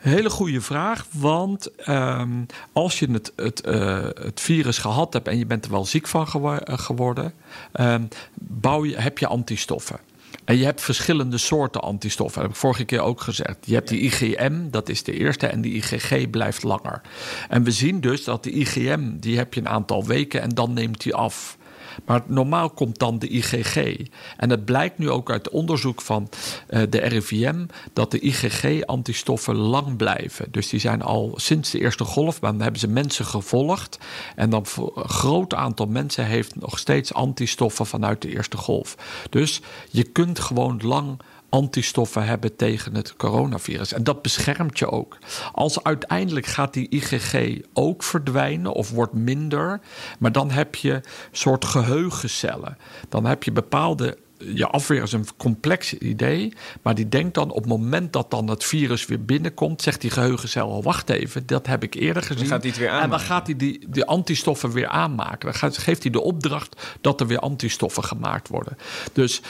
Hele 0.00 0.30
goede 0.30 0.60
vraag, 0.60 1.06
want 1.10 1.88
um, 1.88 2.46
als 2.72 2.98
je 2.98 3.10
het, 3.10 3.32
het, 3.36 3.66
uh, 3.66 4.02
het, 4.02 4.40
virus 4.40 4.78
gehad 4.78 5.12
hebt 5.12 5.28
en 5.28 5.38
je 5.38 5.46
bent 5.46 5.64
er 5.64 5.70
wel 5.70 5.84
ziek 5.84 6.06
van 6.06 6.28
gewo 6.28 6.58
geworden, 6.64 7.32
um, 7.80 8.08
bouw 8.34 8.84
je, 8.84 8.96
heb 8.96 9.18
je 9.18 9.26
antistoffen. 9.26 10.00
En 10.44 10.56
je 10.56 10.64
hebt 10.64 10.80
verschillende 10.80 11.38
soorten 11.38 11.80
antistoffen. 11.80 12.34
Dat 12.34 12.42
heb 12.42 12.52
ik 12.52 12.60
vorige 12.60 12.84
keer 12.84 13.00
ook 13.00 13.20
gezegd. 13.20 13.56
Je 13.64 13.74
hebt 13.74 13.88
die 13.88 14.00
IgM, 14.00 14.70
dat 14.70 14.88
is 14.88 15.02
de 15.02 15.12
eerste, 15.12 15.46
en 15.46 15.60
die 15.60 15.74
IgG 15.74 16.30
blijft 16.30 16.62
langer. 16.62 17.00
En 17.48 17.62
we 17.62 17.70
zien 17.70 18.00
dus 18.00 18.24
dat 18.24 18.44
de 18.44 18.50
IgM, 18.50 19.18
die 19.18 19.36
heb 19.36 19.54
je 19.54 19.60
een 19.60 19.68
aantal 19.68 20.06
weken 20.06 20.40
en 20.40 20.48
dan 20.48 20.72
neemt 20.72 21.02
die 21.02 21.14
af. 21.14 21.58
Maar 22.04 22.22
normaal 22.26 22.70
komt 22.70 22.98
dan 22.98 23.18
de 23.18 23.28
IgG. 23.28 23.96
En 24.36 24.50
het 24.50 24.64
blijkt 24.64 24.98
nu 24.98 25.10
ook 25.10 25.30
uit 25.30 25.48
onderzoek 25.48 26.00
van 26.00 26.28
uh, 26.68 26.82
de 26.90 26.98
RIVM 26.98 27.66
dat 27.92 28.10
de 28.10 28.20
IgG-antistoffen 28.20 29.56
lang 29.56 29.96
blijven. 29.96 30.46
Dus 30.50 30.68
die 30.68 30.80
zijn 30.80 31.02
al 31.02 31.32
sinds 31.36 31.70
de 31.70 31.80
eerste 31.80 32.04
golf, 32.04 32.38
dan 32.38 32.60
hebben 32.60 32.80
ze 32.80 32.88
mensen 32.88 33.24
gevolgd. 33.24 33.98
En 34.36 34.50
dan 34.50 34.66
een 34.74 35.08
groot 35.08 35.54
aantal 35.54 35.86
mensen 35.86 36.26
heeft 36.26 36.56
nog 36.56 36.78
steeds 36.78 37.14
antistoffen 37.14 37.86
vanuit 37.86 38.22
de 38.22 38.32
eerste 38.32 38.56
golf. 38.56 38.96
Dus 39.30 39.60
je 39.90 40.02
kunt 40.02 40.38
gewoon 40.40 40.80
lang 40.82 41.20
antistoffen 41.50 42.24
hebben 42.24 42.56
tegen 42.56 42.94
het 42.94 43.16
coronavirus. 43.16 43.92
En 43.92 44.04
dat 44.04 44.22
beschermt 44.22 44.78
je 44.78 44.90
ook. 44.90 45.18
Als 45.52 45.82
uiteindelijk 45.82 46.46
gaat 46.46 46.74
die 46.74 46.88
IgG 46.88 47.58
ook 47.72 48.02
verdwijnen 48.02 48.72
of 48.72 48.90
wordt 48.90 49.12
minder, 49.12 49.80
maar 50.18 50.32
dan 50.32 50.50
heb 50.50 50.74
je 50.74 51.00
soort 51.32 51.64
geheugencellen. 51.64 52.76
Dan 53.08 53.24
heb 53.24 53.42
je 53.42 53.52
bepaalde 53.52 54.16
je 54.44 54.66
afweer 54.66 55.02
is 55.02 55.12
een 55.12 55.26
complex 55.36 55.94
idee, 55.94 56.52
maar 56.82 56.94
die 56.94 57.08
denkt 57.08 57.34
dan 57.34 57.50
op 57.50 57.56
het 57.56 57.66
moment 57.66 58.12
dat 58.12 58.30
dan 58.30 58.48
het 58.48 58.64
virus 58.64 59.06
weer 59.06 59.24
binnenkomt, 59.24 59.82
zegt 59.82 60.00
die 60.00 60.10
geheugencel 60.10 60.70
al 60.70 60.82
wacht 60.82 61.10
even, 61.10 61.46
dat 61.46 61.66
heb 61.66 61.82
ik 61.82 61.94
eerder 61.94 62.22
gezien. 62.22 62.38
Dan 62.38 62.46
gaat 62.46 62.60
hij 62.62 62.70
het 62.70 62.78
weer 62.78 62.88
aanmaken. 62.88 63.04
En 63.04 63.18
dan 63.18 63.26
gaat 63.26 63.46
hij 63.46 63.56
die, 63.56 63.86
die 63.88 64.04
antistoffen 64.04 64.70
weer 64.72 64.88
aanmaken. 64.88 65.52
Dan 65.60 65.72
geeft 65.72 66.02
hij 66.02 66.12
de 66.12 66.20
opdracht 66.20 66.98
dat 67.00 67.20
er 67.20 67.26
weer 67.26 67.38
antistoffen 67.38 68.04
gemaakt 68.04 68.48
worden. 68.48 68.76
Dus 69.12 69.40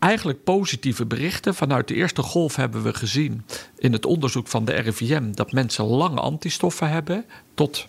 eigenlijk 0.00 0.44
positieve 0.44 1.06
berichten. 1.06 1.54
Vanuit 1.54 1.88
de 1.88 1.94
eerste 1.94 2.22
golf 2.22 2.56
hebben 2.56 2.82
we 2.82 2.94
gezien 2.94 3.44
in 3.78 3.92
het 3.92 4.06
onderzoek 4.06 4.48
van 4.48 4.64
de 4.64 4.72
RIVM 4.72 5.32
dat 5.32 5.52
mensen 5.52 5.84
lange 5.84 6.20
antistoffen 6.20 6.88
hebben, 6.88 7.24
tot 7.54 7.86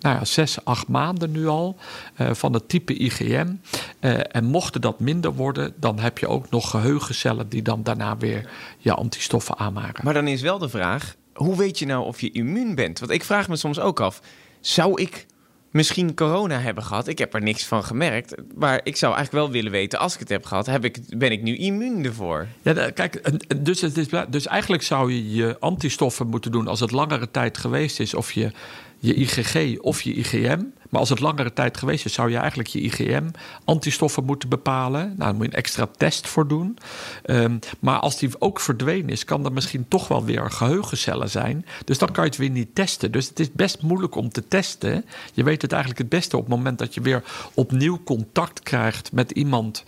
nou 0.00 0.16
ja, 0.16 0.24
zes, 0.24 0.64
acht 0.64 0.88
maanden 0.88 1.30
nu 1.30 1.46
al, 1.46 1.76
uh, 2.20 2.30
van 2.34 2.52
het 2.52 2.68
type 2.68 2.94
IgM. 2.94 3.52
Uh, 4.00 4.20
en 4.30 4.44
mochten 4.44 4.80
dat 4.80 5.00
minder 5.00 5.34
worden, 5.34 5.74
dan 5.76 5.98
heb 5.98 6.18
je 6.18 6.28
ook 6.28 6.50
nog 6.50 6.70
geheugencellen 6.70 7.48
die 7.48 7.62
dan 7.62 7.82
daarna 7.82 8.16
weer 8.16 8.50
je 8.78 8.94
antistoffen 8.94 9.58
aanmaken. 9.58 10.04
Maar 10.04 10.14
dan 10.14 10.28
is 10.28 10.40
wel 10.40 10.58
de 10.58 10.68
vraag, 10.68 11.16
hoe 11.34 11.56
weet 11.56 11.78
je 11.78 11.86
nou 11.86 12.04
of 12.04 12.20
je 12.20 12.30
immuun 12.30 12.74
bent? 12.74 12.98
Want 12.98 13.12
ik 13.12 13.24
vraag 13.24 13.48
me 13.48 13.56
soms 13.56 13.80
ook 13.80 14.00
af, 14.00 14.20
zou 14.60 15.02
ik 15.02 15.26
misschien 15.70 16.14
corona 16.14 16.58
hebben 16.60 16.84
gehad. 16.84 17.08
Ik 17.08 17.18
heb 17.18 17.34
er 17.34 17.42
niks 17.42 17.64
van 17.64 17.84
gemerkt. 17.84 18.34
Maar 18.54 18.80
ik 18.84 18.96
zou 18.96 19.14
eigenlijk 19.14 19.44
wel 19.44 19.54
willen 19.54 19.72
weten, 19.72 19.98
als 19.98 20.14
ik 20.14 20.20
het 20.20 20.28
heb 20.28 20.44
gehad, 20.44 20.66
heb 20.66 20.84
ik, 20.84 20.98
ben 21.08 21.32
ik 21.32 21.42
nu 21.42 21.56
immuun 21.56 22.04
ervoor? 22.04 22.46
Ja, 22.62 22.90
kijk, 22.90 23.30
dus, 23.64 23.80
het 23.80 23.96
is, 23.96 24.06
dus 24.28 24.46
eigenlijk 24.46 24.82
zou 24.82 25.12
je 25.12 25.34
je 25.34 25.56
antistoffen 25.60 26.26
moeten 26.26 26.52
doen 26.52 26.68
als 26.68 26.80
het 26.80 26.90
langere 26.90 27.30
tijd 27.30 27.58
geweest 27.58 28.00
is. 28.00 28.14
Of 28.14 28.32
je 28.32 28.50
je 28.98 29.14
IgG 29.14 29.78
of 29.80 30.02
je 30.02 30.14
IgM. 30.14 30.60
Maar 30.88 31.00
als 31.00 31.08
het 31.08 31.20
langere 31.20 31.52
tijd 31.52 31.76
geweest 31.76 32.04
is, 32.04 32.12
zou 32.12 32.30
je 32.30 32.36
eigenlijk 32.36 32.68
je 32.68 32.80
IgM-antistoffen 32.80 34.24
moeten 34.24 34.48
bepalen. 34.48 35.00
Nou, 35.00 35.18
daar 35.18 35.34
moet 35.34 35.44
je 35.44 35.50
een 35.50 35.58
extra 35.58 35.88
test 35.96 36.26
voor 36.28 36.48
doen. 36.48 36.78
Um, 37.26 37.58
maar 37.78 37.98
als 37.98 38.18
die 38.18 38.30
ook 38.38 38.60
verdwenen 38.60 39.10
is, 39.10 39.24
kan 39.24 39.44
er 39.44 39.52
misschien 39.52 39.88
toch 39.88 40.08
wel 40.08 40.24
weer 40.24 40.50
geheugencellen 40.50 41.30
zijn. 41.30 41.66
Dus 41.84 41.98
dan 41.98 42.12
kan 42.12 42.24
je 42.24 42.30
het 42.30 42.38
weer 42.38 42.50
niet 42.50 42.74
testen. 42.74 43.12
Dus 43.12 43.28
het 43.28 43.40
is 43.40 43.52
best 43.52 43.82
moeilijk 43.82 44.14
om 44.14 44.28
te 44.28 44.48
testen. 44.48 45.04
Je 45.34 45.42
weet 45.42 45.62
het 45.62 45.72
eigenlijk 45.72 46.00
het 46.00 46.10
beste 46.10 46.36
op 46.36 46.42
het 46.42 46.54
moment 46.56 46.78
dat 46.78 46.94
je 46.94 47.00
weer 47.00 47.22
opnieuw 47.54 48.00
contact 48.04 48.62
krijgt 48.62 49.12
met 49.12 49.30
iemand. 49.30 49.84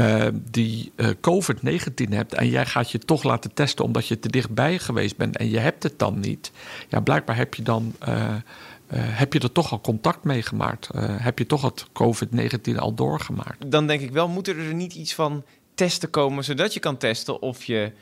Uh, 0.00 0.26
die 0.50 0.92
uh, 0.96 1.08
COVID-19 1.08 2.08
hebt 2.08 2.34
en 2.34 2.48
jij 2.48 2.66
gaat 2.66 2.90
je 2.90 2.98
toch 2.98 3.22
laten 3.22 3.54
testen 3.54 3.84
omdat 3.84 4.06
je 4.06 4.18
te 4.18 4.28
dichtbij 4.28 4.78
geweest 4.78 5.16
bent 5.16 5.36
en 5.36 5.50
je 5.50 5.58
hebt 5.58 5.82
het 5.82 5.98
dan 5.98 6.20
niet. 6.20 6.52
Ja, 6.88 7.00
blijkbaar 7.00 7.36
heb 7.36 7.54
je 7.54 7.62
dan. 7.62 7.94
Uh, 8.08 8.34
heb 8.94 9.32
je 9.32 9.38
er 9.38 9.52
toch 9.52 9.72
al 9.72 9.80
contact 9.80 10.24
mee 10.24 10.42
gemaakt? 10.42 10.88
heb 10.96 11.38
je 11.38 11.46
toch 11.46 11.62
het 11.62 11.86
COVID-19 11.86 12.76
al 12.76 12.94
doorgemaakt? 12.94 13.70
Dan 13.70 13.86
denk 13.86 14.00
ik 14.00 14.10
wel, 14.10 14.28
moeten 14.28 14.58
er 14.58 14.74
niet 14.74 14.94
iets 14.94 15.14
van 15.14 15.44
testen 15.74 16.10
komen 16.10 16.44
zodat 16.44 16.74
je 16.74 16.80
kan 16.80 16.96
testen 16.96 17.42
of 17.42 17.64
je 17.64 17.92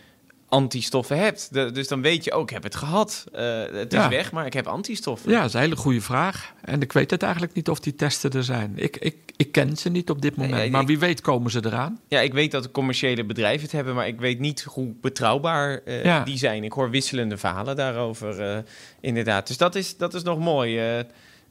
antistoffen 0.51 1.19
hebt. 1.19 1.53
dus 1.53 1.89
dan 1.89 2.03
weet 2.03 2.25
je 2.25 2.33
ook, 2.33 2.43
ik 2.43 2.55
heb 2.55 2.63
het 2.63 2.75
gehad. 2.75 3.25
Uh, 3.35 3.63
het 3.73 3.93
is 3.93 4.09
weg, 4.09 4.33
maar 4.33 4.47
ik 4.47 4.53
heb 4.53 4.67
antistoffen. 4.67 5.31
Ja, 5.31 5.39
dat 5.39 5.49
is 5.49 5.55
een 5.55 5.61
hele 5.61 5.77
goede 5.77 6.01
vraag. 6.01 6.53
En 6.61 6.81
ik 6.81 6.93
weet 6.93 7.11
het 7.11 7.23
eigenlijk 7.23 7.55
niet 7.55 7.69
of 7.69 7.81
die 7.81 7.95
testen 7.95 8.31
er 8.31 8.45
zijn. 8.45 8.73
Ik, 8.77 8.97
ik, 8.97 9.17
ik 9.37 9.53
ken 9.53 9.77
ze 9.77 9.89
niet 9.89 10.11
op 10.11 10.23
dit 10.23 10.37
moment, 10.37 10.71
maar 10.71 10.87
wie 10.87 10.99
weet 10.99 11.21
komen 11.21 11.51
ze 11.51 11.61
eraan. 11.65 12.01
Ja, 12.09 12.21
ik 12.21 12.33
weet 12.33 12.51
dat 12.51 12.63
de 12.63 12.71
commerciële 12.71 13.25
bedrijven 13.25 13.63
het 13.63 13.73
hebben, 13.73 13.95
maar 13.95 14.07
ik 14.07 14.21
weet 14.21 14.39
niet 14.39 14.63
hoe 14.63 14.95
betrouwbaar 15.01 15.81
uh, 15.85 16.05
ja. 16.05 16.25
die 16.25 16.39
zijn. 16.39 16.65
Ik 16.65 16.73
hoor 16.73 16.91
wisselende 16.91 17.37
verhalen 17.37 17.77
daarover, 17.77 18.41
uh, 18.41 18.59
inderdaad. 19.01 19.47
Dus 19.47 19.57
dat 19.57 19.75
is, 19.75 19.97
dat 19.97 20.15
is 20.15 20.23
nog 20.23 20.39
mooi. 20.39 20.79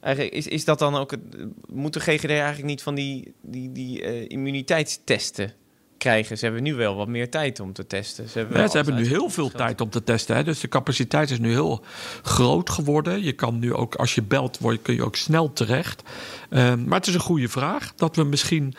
Eigenlijk 0.00 0.34
is, 0.34 0.46
is 0.46 0.64
dat 0.64 0.78
dan 0.78 0.96
ook 0.96 1.10
het, 1.10 1.20
moet 1.66 1.92
de 1.92 2.00
GGD 2.00 2.24
eigenlijk 2.24 2.64
niet 2.64 2.82
van 2.82 2.94
die, 2.94 3.34
die, 3.40 3.72
die 3.72 4.26
immuniteitstesten 4.26 5.52
krijgen. 6.00 6.38
Ze 6.38 6.44
hebben 6.44 6.62
nu 6.62 6.74
wel 6.74 6.96
wat 6.96 7.08
meer 7.08 7.30
tijd 7.30 7.60
om 7.60 7.72
te 7.72 7.86
testen. 7.86 8.28
Ze 8.28 8.38
hebben, 8.38 8.60
ja, 8.60 8.68
ze 8.68 8.76
hebben 8.76 8.94
nu 8.94 9.06
heel 9.06 9.28
veel 9.28 9.50
tijd 9.50 9.80
om 9.80 9.90
te 9.90 10.04
testen. 10.04 10.36
Hè? 10.36 10.44
Dus 10.44 10.60
de 10.60 10.68
capaciteit 10.68 11.30
is 11.30 11.38
nu 11.38 11.50
heel 11.50 11.84
groot 12.22 12.70
geworden. 12.70 13.22
Je 13.22 13.32
kan 13.32 13.58
nu 13.58 13.74
ook, 13.74 13.94
als 13.94 14.14
je 14.14 14.22
belt, 14.22 14.58
word, 14.58 14.82
kun 14.82 14.94
je 14.94 15.04
ook 15.04 15.16
snel 15.16 15.52
terecht. 15.52 16.02
Um, 16.50 16.84
maar 16.84 16.98
het 16.98 17.06
is 17.06 17.14
een 17.14 17.20
goede 17.20 17.48
vraag. 17.48 17.92
Dat 17.96 18.16
we 18.16 18.24
misschien, 18.24 18.74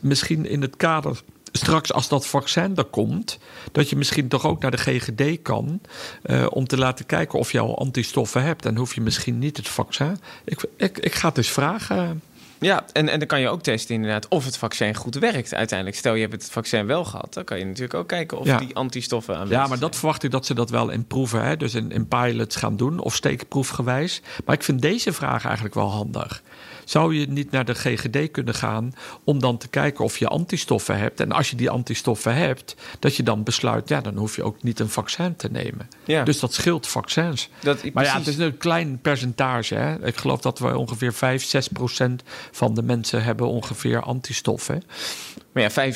misschien 0.00 0.46
in 0.46 0.62
het 0.62 0.76
kader 0.76 1.22
straks 1.52 1.92
als 1.92 2.08
dat 2.08 2.26
vaccin 2.26 2.76
er 2.76 2.84
komt, 2.84 3.38
dat 3.72 3.90
je 3.90 3.96
misschien 3.96 4.28
toch 4.28 4.46
ook 4.46 4.62
naar 4.62 4.70
de 4.70 4.76
GGD 4.76 5.42
kan 5.42 5.80
uh, 6.24 6.46
om 6.50 6.66
te 6.66 6.78
laten 6.78 7.06
kijken 7.06 7.38
of 7.38 7.52
je 7.52 7.58
al 7.58 7.78
antistoffen 7.78 8.42
hebt. 8.42 8.66
En 8.66 8.76
hoef 8.76 8.94
je 8.94 9.00
misschien 9.00 9.38
niet 9.38 9.56
het 9.56 9.68
vaccin. 9.68 10.18
Ik, 10.44 10.66
ik, 10.76 10.98
ik 10.98 11.14
ga 11.14 11.28
het 11.28 11.36
eens 11.36 11.50
vragen. 11.50 12.22
Ja, 12.60 12.84
en, 12.92 13.08
en 13.08 13.18
dan 13.18 13.28
kan 13.28 13.40
je 13.40 13.48
ook 13.48 13.62
testen 13.62 13.94
inderdaad 13.94 14.28
of 14.28 14.44
het 14.44 14.58
vaccin 14.58 14.94
goed 14.94 15.14
werkt 15.14 15.54
uiteindelijk. 15.54 15.98
Stel 15.98 16.14
je 16.14 16.20
hebt 16.20 16.32
het 16.32 16.50
vaccin 16.50 16.86
wel 16.86 17.04
gehad, 17.04 17.34
dan 17.34 17.44
kan 17.44 17.58
je 17.58 17.64
natuurlijk 17.64 17.94
ook 17.94 18.08
kijken 18.08 18.38
of 18.38 18.46
die 18.46 18.74
antistoffen 18.74 19.34
aanwezig 19.34 19.62
Ja, 19.62 19.66
maar 19.66 19.78
dat 19.78 19.96
verwacht 19.96 20.22
ik 20.22 20.30
dat 20.30 20.46
ze 20.46 20.54
dat 20.54 20.70
wel 20.70 20.90
in 20.90 21.06
proeven, 21.06 21.44
hè? 21.44 21.56
dus 21.56 21.74
in, 21.74 21.90
in 21.90 22.08
pilots 22.08 22.56
gaan 22.56 22.76
doen 22.76 22.98
of 22.98 23.14
steekproefgewijs. 23.14 24.22
Maar 24.44 24.54
ik 24.54 24.62
vind 24.62 24.82
deze 24.82 25.12
vraag 25.12 25.44
eigenlijk 25.44 25.74
wel 25.74 25.90
handig. 25.90 26.42
Zou 26.86 27.14
je 27.14 27.26
niet 27.26 27.50
naar 27.50 27.64
de 27.64 27.74
GGD 27.74 28.30
kunnen 28.30 28.54
gaan 28.54 28.94
om 29.24 29.40
dan 29.40 29.58
te 29.58 29.68
kijken 29.68 30.04
of 30.04 30.18
je 30.18 30.28
antistoffen 30.28 30.98
hebt? 30.98 31.20
En 31.20 31.32
als 31.32 31.50
je 31.50 31.56
die 31.56 31.70
antistoffen 31.70 32.34
hebt, 32.34 32.76
dat 32.98 33.16
je 33.16 33.22
dan 33.22 33.42
besluit, 33.42 33.88
ja, 33.88 34.00
dan 34.00 34.16
hoef 34.16 34.36
je 34.36 34.42
ook 34.42 34.62
niet 34.62 34.80
een 34.80 34.88
vaccin 34.88 35.36
te 35.36 35.50
nemen. 35.50 35.88
Ja. 36.04 36.24
Dus 36.24 36.40
dat 36.40 36.54
scheelt 36.54 36.86
vaccins. 36.86 37.48
Dat, 37.60 37.92
maar 37.92 38.04
ja, 38.04 38.18
het 38.18 38.26
is 38.26 38.38
een 38.38 38.56
klein 38.56 38.98
percentage. 39.02 39.74
Hè? 39.74 40.06
Ik 40.06 40.16
geloof 40.16 40.40
dat 40.40 40.58
we 40.58 40.76
ongeveer 40.76 41.12
5, 41.12 41.44
6 41.44 41.68
procent 41.68 42.22
van 42.50 42.74
de 42.74 42.82
mensen 42.82 43.22
hebben 43.22 43.46
ongeveer 43.46 44.02
antistoffen. 44.02 44.82
Maar 45.56 45.72
ja, 45.74 45.92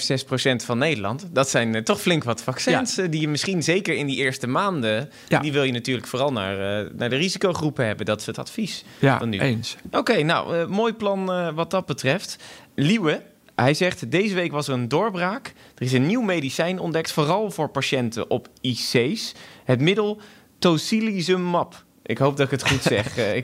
65% 0.62 0.64
van 0.64 0.78
Nederland, 0.78 1.28
dat 1.32 1.48
zijn 1.48 1.74
uh, 1.74 1.82
toch 1.82 2.00
flink 2.00 2.24
wat 2.24 2.42
vaccins. 2.42 2.94
Ja. 2.94 3.02
Uh, 3.02 3.10
die 3.10 3.20
je 3.20 3.28
misschien 3.28 3.62
zeker 3.62 3.94
in 3.94 4.06
die 4.06 4.16
eerste 4.16 4.46
maanden, 4.46 5.10
ja. 5.28 5.40
die 5.40 5.52
wil 5.52 5.62
je 5.62 5.72
natuurlijk 5.72 6.06
vooral 6.06 6.32
naar, 6.32 6.84
uh, 6.84 6.90
naar 6.96 7.08
de 7.10 7.16
risicogroepen 7.16 7.86
hebben. 7.86 8.06
Dat 8.06 8.20
is 8.20 8.26
het 8.26 8.38
advies. 8.38 8.84
Ja, 8.98 9.18
van 9.18 9.28
nu. 9.28 9.38
eens. 9.38 9.76
Oké, 9.86 9.98
okay, 9.98 10.22
nou, 10.22 10.66
mooi 10.68 10.92
plan 10.92 11.54
wat 11.54 11.70
dat 11.70 11.86
betreft. 11.86 12.36
Liewe, 12.74 13.22
hij 13.54 13.74
zegt, 13.74 14.10
deze 14.10 14.34
week 14.34 14.52
was 14.52 14.68
er 14.68 14.74
een 14.74 14.88
doorbraak. 14.88 15.52
Er 15.74 15.82
is 15.82 15.92
een 15.92 16.06
nieuw 16.06 16.22
medicijn 16.22 16.78
ontdekt, 16.78 17.12
vooral 17.12 17.50
voor 17.50 17.68
patiënten 17.68 18.30
op 18.30 18.48
IC's. 18.60 19.34
Het 19.64 19.80
middel 19.80 20.20
tocilizumab. 20.58 21.84
Ik 22.10 22.18
hoop 22.18 22.36
dat 22.36 22.46
ik 22.46 22.60
het 22.60 22.68
goed 22.68 22.82
zeg. 22.82 23.08
Uh. 23.18 23.42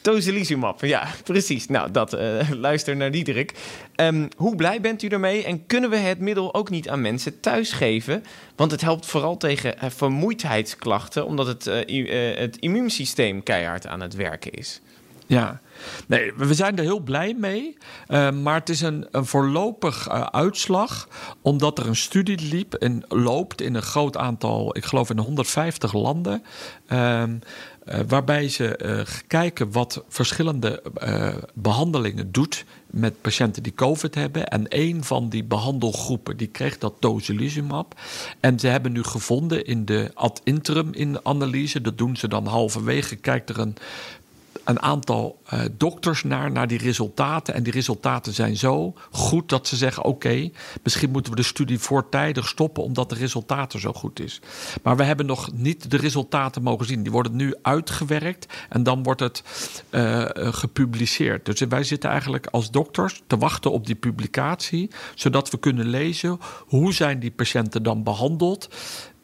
Tocilizumab, 0.00 0.84
ja, 0.84 1.08
precies. 1.24 1.66
Nou, 1.66 1.90
dat 1.90 2.14
uh, 2.14 2.50
luister 2.66 2.96
naar 2.96 3.10
Diederik. 3.10 3.54
Um, 3.96 4.28
hoe 4.36 4.56
blij 4.56 4.80
bent 4.80 5.02
u 5.02 5.08
ermee? 5.08 5.44
En 5.44 5.66
kunnen 5.66 5.90
we 5.90 5.96
het 5.96 6.18
middel 6.18 6.54
ook 6.54 6.70
niet 6.70 6.88
aan 6.88 7.00
mensen 7.00 7.40
thuis 7.40 7.72
geven? 7.72 8.24
Want 8.56 8.70
het 8.70 8.80
helpt 8.80 9.06
vooral 9.06 9.36
tegen 9.36 9.74
uh, 9.74 9.90
vermoeidheidsklachten, 9.90 11.26
omdat 11.26 11.46
het, 11.46 11.64
het 12.38 12.56
immuunsysteem 12.56 13.42
keihard 13.42 13.86
aan 13.86 14.00
het 14.00 14.14
werken 14.14 14.52
is. 14.52 14.80
Ja, 15.26 15.60
nee, 16.06 16.32
we 16.36 16.54
zijn 16.54 16.76
er 16.76 16.84
heel 16.84 17.00
blij 17.00 17.34
mee. 17.38 17.76
Uh, 18.08 18.30
maar 18.30 18.54
het 18.54 18.68
is 18.68 18.80
een, 18.80 19.06
een 19.10 19.26
voorlopig 19.26 20.08
uh, 20.08 20.20
uitslag, 20.22 21.08
omdat 21.42 21.78
er 21.78 21.86
een 21.86 21.96
studie 21.96 22.48
liep 22.48 22.74
en 22.74 23.04
loopt 23.08 23.60
in 23.60 23.74
een 23.74 23.82
groot 23.82 24.16
aantal, 24.16 24.76
ik 24.76 24.84
geloof 24.84 25.10
in 25.10 25.18
150 25.18 25.92
landen. 25.92 26.42
Uh, 26.88 27.22
waarbij 28.08 28.48
ze 28.48 29.04
kijken 29.26 29.72
wat 29.72 30.04
verschillende 30.08 30.82
behandelingen 31.54 32.32
doet 32.32 32.64
met 32.86 33.20
patiënten 33.20 33.62
die 33.62 33.74
COVID 33.74 34.14
hebben. 34.14 34.48
En 34.48 34.64
een 34.68 35.04
van 35.04 35.28
die 35.28 35.44
behandelgroepen 35.44 36.36
die 36.36 36.46
kreeg 36.46 36.78
dat 36.78 36.94
tocilizumab. 36.98 37.94
En 38.40 38.58
ze 38.58 38.66
hebben 38.66 38.92
nu 38.92 39.02
gevonden 39.02 39.64
in 39.64 39.84
de 39.84 40.10
ad 40.14 40.40
interim 40.44 40.92
in 40.92 41.18
analyse, 41.22 41.80
dat 41.80 41.98
doen 41.98 42.16
ze 42.16 42.28
dan 42.28 42.46
halverwege, 42.46 43.16
kijkt 43.16 43.50
er 43.50 43.58
een 43.58 43.76
een 44.64 44.80
aantal 44.80 45.42
uh, 45.52 45.60
dokters 45.72 46.24
naar, 46.24 46.50
naar 46.50 46.66
die 46.66 46.78
resultaten. 46.78 47.54
En 47.54 47.62
die 47.62 47.72
resultaten 47.72 48.32
zijn 48.32 48.56
zo 48.56 48.94
goed 49.10 49.48
dat 49.48 49.66
ze 49.66 49.76
zeggen: 49.76 50.04
oké, 50.04 50.50
misschien 50.82 51.10
moeten 51.10 51.32
we 51.32 51.38
de 51.38 51.44
studie 51.44 51.78
voortijdig 51.78 52.48
stoppen 52.48 52.82
omdat 52.82 53.08
de 53.08 53.14
resultaten 53.14 53.80
zo 53.80 53.92
goed 53.92 54.20
is. 54.20 54.40
Maar 54.82 54.96
we 54.96 55.04
hebben 55.04 55.26
nog 55.26 55.52
niet 55.52 55.90
de 55.90 55.96
resultaten 55.96 56.62
mogen 56.62 56.86
zien. 56.86 57.02
Die 57.02 57.12
worden 57.12 57.36
nu 57.36 57.54
uitgewerkt 57.62 58.46
en 58.68 58.82
dan 58.82 59.02
wordt 59.02 59.20
het 59.20 59.42
uh, 59.90 60.24
gepubliceerd. 60.32 61.44
Dus 61.44 61.60
wij 61.60 61.84
zitten 61.84 62.10
eigenlijk 62.10 62.46
als 62.46 62.70
dokters 62.70 63.22
te 63.26 63.38
wachten 63.38 63.72
op 63.72 63.86
die 63.86 63.94
publicatie, 63.94 64.90
zodat 65.14 65.50
we 65.50 65.58
kunnen 65.58 65.86
lezen 65.86 66.38
hoe 66.66 66.92
zijn 66.92 67.18
die 67.18 67.30
patiënten 67.30 67.82
dan 67.82 68.02
behandeld. 68.02 68.68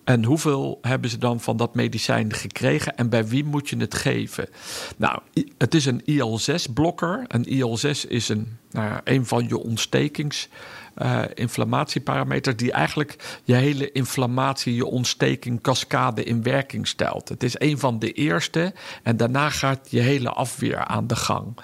En 0.04 0.24
hoeveel 0.24 0.78
hebben 0.82 1.10
ze 1.10 1.18
dan 1.18 1.40
van 1.40 1.56
dat 1.56 1.74
medicijn 1.74 2.32
gekregen 2.32 2.96
en 2.96 3.08
bij 3.08 3.26
wie 3.26 3.44
moet 3.44 3.68
je 3.68 3.76
het 3.76 3.94
geven? 3.94 4.48
Nou, 4.96 5.20
het 5.58 5.74
is 5.74 5.86
een 5.86 6.04
IL-6-blokker. 6.04 7.24
Een 7.28 7.44
IL-6 7.44 8.08
is 8.08 8.28
een, 8.28 8.58
nou, 8.70 9.00
een 9.04 9.26
van 9.26 9.48
je 9.48 9.58
ontstekings 9.58 10.48
uh, 10.96 11.22
inflammatieparameter 11.34 12.56
die 12.56 12.72
eigenlijk 12.72 13.40
je 13.44 13.54
hele 13.54 13.92
inflammatie, 13.92 14.74
je 14.74 14.86
ontsteking, 14.86 15.60
cascade 15.60 16.24
in 16.24 16.42
werking 16.42 16.88
stelt. 16.88 17.28
Het 17.28 17.42
is 17.42 17.54
een 17.58 17.78
van 17.78 17.98
de 17.98 18.12
eerste 18.12 18.74
en 19.02 19.16
daarna 19.16 19.50
gaat 19.50 19.90
je 19.90 20.00
hele 20.00 20.30
afweer 20.30 20.84
aan 20.84 21.06
de 21.06 21.16
gang. 21.16 21.56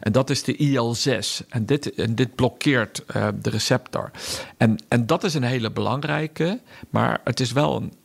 En 0.00 0.12
dat 0.12 0.30
is 0.30 0.42
de 0.42 0.56
IL-6 0.56 1.46
en 1.48 1.66
dit, 1.66 1.94
en 1.94 2.14
dit 2.14 2.34
blokkeert 2.34 3.04
uh, 3.16 3.28
de 3.40 3.50
receptor. 3.50 4.10
En, 4.56 4.78
en 4.88 5.06
dat 5.06 5.24
is 5.24 5.34
een 5.34 5.42
hele 5.42 5.70
belangrijke, 5.70 6.60
maar 6.90 7.20
het 7.24 7.40
is 7.40 7.52
wel 7.52 7.76
een 7.76 7.92
eh, 7.92 7.98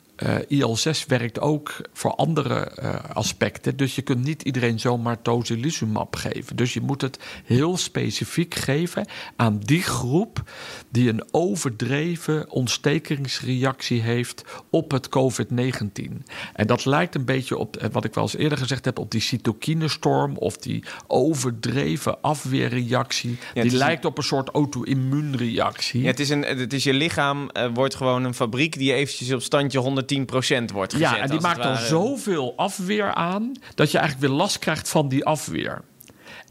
IL-6 0.47 1.07
werkt 1.07 1.39
ook 1.39 1.81
voor 1.93 2.15
andere 2.15 2.71
uh, 2.83 2.95
aspecten. 3.13 3.77
Dus 3.77 3.95
je 3.95 4.01
kunt 4.01 4.23
niet 4.23 4.41
iedereen 4.41 4.79
zomaar 4.79 5.21
tocilizumab 5.21 6.15
geven. 6.15 6.55
Dus 6.55 6.73
je 6.73 6.81
moet 6.81 7.01
het 7.01 7.19
heel 7.45 7.77
specifiek 7.77 8.55
geven 8.55 9.07
aan 9.35 9.59
die 9.59 9.81
groep 9.81 10.43
die 10.89 11.09
een 11.09 11.23
overdreven 11.31 12.49
ontstekingsreactie 12.49 14.01
heeft 14.01 14.43
op 14.69 14.91
het 14.91 15.09
COVID-19. 15.09 16.23
En 16.53 16.67
dat 16.67 16.85
lijkt 16.85 17.15
een 17.15 17.25
beetje 17.25 17.57
op 17.57 17.77
eh, 17.77 17.89
wat 17.91 18.05
ik 18.05 18.13
wel 18.13 18.23
eens 18.23 18.35
eerder 18.35 18.57
gezegd 18.57 18.85
heb, 18.85 18.99
op 18.99 19.11
die 19.11 19.21
cytokinestorm 19.21 20.37
of 20.37 20.57
die 20.57 20.83
overdreven 21.07 22.21
afweerreactie. 22.21 23.37
die 23.53 23.75
lijkt 23.75 24.05
op 24.05 24.17
een 24.17 24.23
soort 24.23 24.49
auto-immuunreactie. 24.49 26.01
Ja, 26.01 26.07
het, 26.07 26.19
is 26.19 26.29
een, 26.29 26.41
het 26.41 26.73
is 26.73 26.83
je 26.83 26.93
lichaam 26.93 27.49
uh, 27.53 27.65
wordt 27.73 27.95
gewoon 27.95 28.23
een 28.23 28.33
fabriek 28.33 28.77
die 28.77 28.93
eventjes 28.93 29.31
op 29.31 29.41
standje 29.41 29.79
100 29.79 30.07
10% 30.19 30.73
wordt 30.73 30.93
gezet. 30.93 31.09
Ja, 31.09 31.17
en 31.17 31.29
die 31.29 31.39
maakt 31.39 31.65
er 31.65 31.77
zoveel 31.77 32.53
afweer 32.55 33.13
aan 33.13 33.51
dat 33.75 33.91
je 33.91 33.97
eigenlijk 33.97 34.27
weer 34.27 34.37
last 34.39 34.59
krijgt 34.59 34.89
van 34.89 35.09
die 35.09 35.25
afweer. 35.25 35.81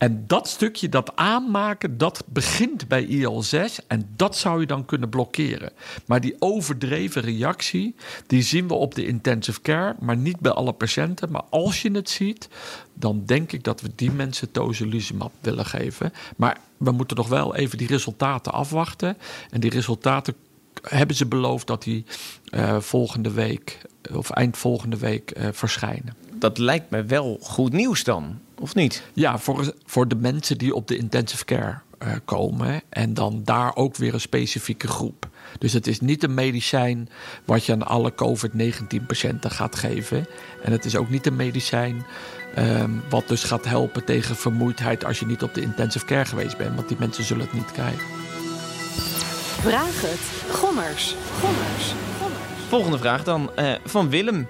En 0.01 0.25
dat 0.27 0.49
stukje, 0.49 0.89
dat 0.89 1.17
aanmaken, 1.17 1.99
dat 1.99 2.23
begint 2.27 2.89
bij 2.89 3.05
IL-6 3.05 3.87
en 3.87 4.09
dat 4.17 4.37
zou 4.37 4.61
je 4.61 4.67
dan 4.67 4.85
kunnen 4.85 5.09
blokkeren. 5.09 5.73
Maar 6.07 6.21
die 6.21 6.37
overdreven 6.39 7.23
reactie, 7.23 7.95
die 8.27 8.43
zien 8.43 8.69
we 8.69 8.75
op 8.75 8.95
de 8.95 9.07
intensive 9.07 9.61
care, 9.61 9.97
maar 9.99 10.17
niet 10.17 10.41
bij 10.41 10.53
alle 10.53 10.73
patiënten. 10.73 11.31
Maar 11.31 11.43
als 11.51 11.83
je 11.83 11.91
het 11.91 12.11
ziet, 12.11 12.49
dan 12.95 13.23
denk 13.27 13.53
ik 13.53 13.65
dat 13.65 13.81
we 13.81 13.91
die 13.95 14.11
mensen 14.11 14.51
tocilizumab 14.51 15.33
willen 15.41 15.67
geven. 15.67 16.13
Maar 16.37 16.59
we 16.77 16.91
moeten 16.91 17.17
nog 17.17 17.29
wel 17.29 17.57
even 17.57 17.79
die 17.79 17.89
resultaten 17.89 18.53
afwachten. 18.53 19.17
En 19.51 19.61
die 19.61 19.71
resultaten 19.71 20.35
hebben 20.83 21.17
ze 21.17 21.27
beloofd 21.27 21.67
dat 21.67 21.83
die 21.83 22.05
uh, 22.51 22.81
volgende 22.81 23.31
week 23.31 23.79
of 24.13 24.31
eind 24.31 24.57
volgende 24.57 24.97
week 24.97 25.39
uh, 25.39 25.49
verschijnen. 25.53 26.15
Dat 26.35 26.59
lijkt 26.59 26.91
me 26.91 27.05
wel 27.05 27.39
goed 27.43 27.73
nieuws 27.73 28.05
dan, 28.05 28.39
of 28.59 28.75
niet? 28.75 29.03
Ja, 29.13 29.39
voor, 29.39 29.75
voor 29.87 30.09
de 30.09 30.17
mensen 30.17 30.59
die 30.59 30.75
op 30.75 30.89
de 30.89 30.97
intensive 30.97 31.45
care 31.45 31.79
uh, 32.03 32.13
komen 32.25 32.83
en 32.89 33.15
dan 33.15 33.41
daar 33.45 33.77
ook 33.77 33.97
weer 33.97 34.15
een 34.15 34.21
specifieke 34.21 34.89
groep. 34.89 35.29
Dus 35.59 35.73
het 35.73 35.87
is 35.87 36.01
niet 36.01 36.23
een 36.23 36.35
medicijn 36.35 37.09
wat 37.45 37.65
je 37.65 37.73
aan 37.73 37.87
alle 37.87 38.15
COVID-19-patiënten 38.15 39.51
gaat 39.51 39.77
geven. 39.77 40.27
En 40.63 40.73
het 40.73 40.85
is 40.85 40.97
ook 40.97 41.11
niet 41.11 41.27
een 41.27 41.37
medicijn 41.37 42.07
um, 42.59 43.03
wat 43.09 43.29
dus 43.29 43.43
gaat 43.43 43.65
helpen 43.65 44.05
tegen 44.05 44.37
vermoeidheid 44.37 45.05
als 45.05 45.19
je 45.19 45.27
niet 45.27 45.43
op 45.43 45.55
de 45.55 45.61
intensive 45.61 46.05
care 46.05 46.25
geweest 46.25 46.57
bent. 46.57 46.75
Want 46.77 46.89
die 46.89 46.97
mensen 46.99 47.25
zullen 47.25 47.45
het 47.45 47.55
niet 47.55 47.73
krijgen. 47.73 48.30
Vraag 49.61 50.01
het. 50.01 50.55
Gommers. 50.57 51.15
Gommers. 51.41 51.95
Gommers. 52.21 52.41
Volgende 52.69 52.99
vraag 52.99 53.25
dan 53.25 53.51
uh, 53.59 53.73
van 53.85 54.11
Willem. 54.11 54.49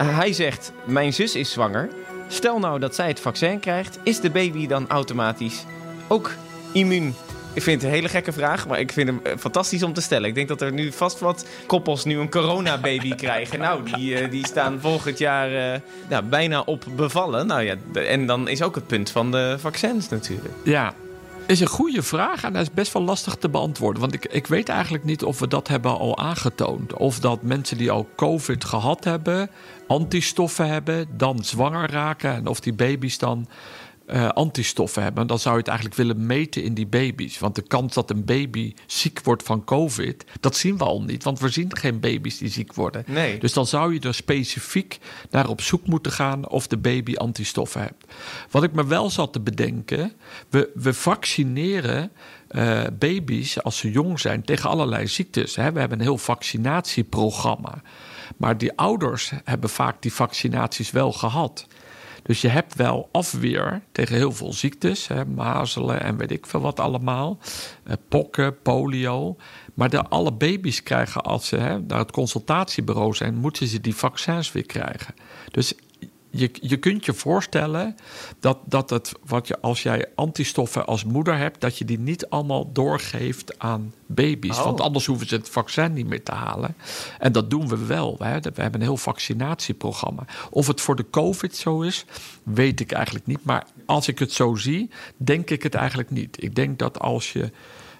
Uh, 0.00 0.18
hij 0.18 0.32
zegt: 0.32 0.72
Mijn 0.84 1.12
zus 1.12 1.34
is 1.34 1.50
zwanger. 1.50 1.88
Stel 2.28 2.58
nou 2.58 2.78
dat 2.78 2.94
zij 2.94 3.08
het 3.08 3.20
vaccin 3.20 3.60
krijgt, 3.60 3.98
is 4.02 4.20
de 4.20 4.30
baby 4.30 4.66
dan 4.66 4.88
automatisch 4.88 5.64
ook 6.08 6.30
immuun? 6.72 7.14
Ik 7.54 7.62
vind 7.62 7.80
het 7.80 7.90
een 7.90 7.96
hele 7.96 8.08
gekke 8.08 8.32
vraag, 8.32 8.68
maar 8.68 8.80
ik 8.80 8.92
vind 8.92 9.08
hem 9.08 9.20
uh, 9.26 9.32
fantastisch 9.38 9.82
om 9.82 9.92
te 9.92 10.00
stellen. 10.00 10.28
Ik 10.28 10.34
denk 10.34 10.48
dat 10.48 10.60
er 10.60 10.72
nu 10.72 10.92
vast 10.92 11.20
wat 11.20 11.46
koppels 11.66 12.04
nu 12.04 12.18
een 12.18 12.30
coronababy 12.30 13.14
krijgen. 13.24 13.58
Nou, 13.58 13.82
die, 13.82 14.28
die 14.28 14.46
staan 14.46 14.80
volgend 14.80 15.18
jaar 15.18 15.80
ja, 16.08 16.22
bijna 16.22 16.60
op 16.60 16.84
bevallen. 16.96 17.46
Nou 17.46 17.62
ja, 17.62 17.74
en 17.92 18.26
dan 18.26 18.48
is 18.48 18.62
ook 18.62 18.74
het 18.74 18.86
punt 18.86 19.10
van 19.10 19.30
de 19.30 19.56
vaccins 19.58 20.08
natuurlijk. 20.08 20.54
Ja, 20.62 20.94
is 21.50 21.60
een 21.60 21.66
goede 21.66 22.02
vraag 22.02 22.42
en 22.42 22.52
dat 22.52 22.62
is 22.62 22.70
best 22.70 22.92
wel 22.92 23.02
lastig 23.02 23.34
te 23.34 23.48
beantwoorden. 23.48 24.00
Want 24.00 24.14
ik, 24.14 24.24
ik 24.24 24.46
weet 24.46 24.68
eigenlijk 24.68 25.04
niet 25.04 25.24
of 25.24 25.38
we 25.38 25.48
dat 25.48 25.68
hebben 25.68 25.98
al 25.98 26.18
aangetoond. 26.18 26.92
Of 26.92 27.20
dat 27.20 27.42
mensen 27.42 27.76
die 27.76 27.90
al 27.90 28.08
COVID 28.16 28.64
gehad 28.64 29.04
hebben, 29.04 29.50
antistoffen 29.86 30.68
hebben, 30.68 31.06
dan 31.16 31.44
zwanger 31.44 31.90
raken. 31.90 32.34
En 32.34 32.46
of 32.46 32.60
die 32.60 32.72
baby's 32.72 33.18
dan 33.18 33.48
uh, 34.12 34.28
antistoffen 34.28 35.02
hebben. 35.02 35.26
Dan 35.26 35.38
zou 35.38 35.54
je 35.54 35.60
het 35.60 35.68
eigenlijk 35.68 35.98
willen 35.98 36.26
meten 36.26 36.62
in 36.62 36.74
die 36.74 36.86
baby's. 36.86 37.38
Want 37.38 37.54
de 37.54 37.62
kans 37.62 37.94
dat 37.94 38.10
een 38.10 38.24
baby 38.24 38.74
ziek 38.86 39.20
wordt 39.22 39.42
van 39.42 39.64
COVID, 39.64 40.24
dat 40.40 40.56
zien 40.56 40.78
we 40.78 40.84
al 40.84 41.02
niet. 41.02 41.24
Want 41.24 41.40
we 41.40 41.48
zien 41.48 41.76
geen 41.76 42.00
baby's 42.00 42.38
die 42.38 42.48
ziek 42.48 42.74
worden. 42.74 43.04
Nee. 43.06 43.38
Dus 43.38 43.52
dan 43.52 43.66
zou 43.66 43.94
je 43.94 44.00
er 44.00 44.14
specifiek 44.14 44.98
naar 45.30 45.48
op 45.48 45.60
zoek 45.60 45.86
moeten 45.86 46.12
gaan 46.12 46.48
of 46.48 46.66
de 46.66 46.78
baby 46.78 47.14
antistoffen 47.14 47.80
hebt. 47.80 48.04
Wat 48.50 48.62
ik 48.62 48.72
me 48.72 48.86
wel 48.86 49.10
zat 49.10 49.32
te 49.32 49.40
bedenken, 49.40 50.12
we, 50.48 50.70
we 50.74 50.94
vaccineren. 50.94 52.12
Uh, 52.50 52.82
baby's, 52.98 53.62
als 53.62 53.78
ze 53.78 53.90
jong 53.90 54.20
zijn, 54.20 54.44
tegen 54.44 54.70
allerlei 54.70 55.06
ziektes. 55.06 55.56
Hè. 55.56 55.72
We 55.72 55.78
hebben 55.78 55.98
een 55.98 56.04
heel 56.04 56.18
vaccinatieprogramma. 56.18 57.82
Maar 58.36 58.58
die 58.58 58.76
ouders 58.76 59.32
hebben 59.44 59.70
vaak 59.70 60.02
die 60.02 60.12
vaccinaties 60.12 60.90
wel 60.90 61.12
gehad. 61.12 61.66
Dus 62.22 62.40
je 62.40 62.48
hebt 62.48 62.74
wel 62.74 63.08
afweer 63.12 63.82
tegen 63.92 64.16
heel 64.16 64.32
veel 64.32 64.52
ziektes, 64.52 65.08
hè, 65.08 65.24
mazelen 65.24 66.02
en 66.02 66.16
weet 66.16 66.30
ik 66.30 66.46
veel 66.46 66.60
wat 66.60 66.80
allemaal, 66.80 67.38
eh, 67.84 67.94
pokken, 68.08 68.62
polio. 68.62 69.36
Maar 69.74 69.90
de, 69.90 70.02
alle 70.08 70.32
baby's 70.32 70.82
krijgen 70.82 71.22
als 71.22 71.46
ze 71.46 71.56
hè, 71.56 71.80
naar 71.80 71.98
het 71.98 72.10
consultatiebureau 72.10 73.14
zijn, 73.14 73.34
moeten 73.34 73.66
ze 73.66 73.80
die 73.80 73.94
vaccins 73.94 74.52
weer 74.52 74.66
krijgen. 74.66 75.14
Dus 75.50 75.74
je, 76.30 76.50
je 76.52 76.76
kunt 76.76 77.04
je 77.04 77.12
voorstellen 77.12 77.96
dat, 78.40 78.58
dat 78.64 78.90
het, 78.90 79.12
wat 79.26 79.48
je, 79.48 79.60
als 79.60 79.82
jij 79.82 80.06
antistoffen 80.14 80.86
als 80.86 81.04
moeder 81.04 81.36
hebt, 81.36 81.60
dat 81.60 81.78
je 81.78 81.84
die 81.84 81.98
niet 81.98 82.28
allemaal 82.28 82.72
doorgeeft 82.72 83.58
aan 83.58 83.94
baby's. 84.06 84.58
Oh. 84.58 84.64
Want 84.64 84.80
anders 84.80 85.06
hoeven 85.06 85.26
ze 85.26 85.34
het 85.34 85.48
vaccin 85.48 85.92
niet 85.92 86.06
meer 86.06 86.22
te 86.22 86.32
halen. 86.32 86.74
En 87.18 87.32
dat 87.32 87.50
doen 87.50 87.68
we 87.68 87.86
wel. 87.86 88.16
We 88.18 88.24
hebben 88.24 88.74
een 88.74 88.80
heel 88.80 88.96
vaccinatieprogramma. 88.96 90.24
Of 90.50 90.66
het 90.66 90.80
voor 90.80 90.96
de 90.96 91.10
COVID 91.10 91.56
zo 91.56 91.80
is, 91.80 92.04
weet 92.42 92.80
ik 92.80 92.92
eigenlijk 92.92 93.26
niet. 93.26 93.44
Maar 93.44 93.66
als 93.86 94.08
ik 94.08 94.18
het 94.18 94.32
zo 94.32 94.54
zie, 94.54 94.90
denk 95.16 95.50
ik 95.50 95.62
het 95.62 95.74
eigenlijk 95.74 96.10
niet. 96.10 96.42
Ik 96.42 96.54
denk 96.54 96.78
dat 96.78 96.98
als 96.98 97.32
je 97.32 97.50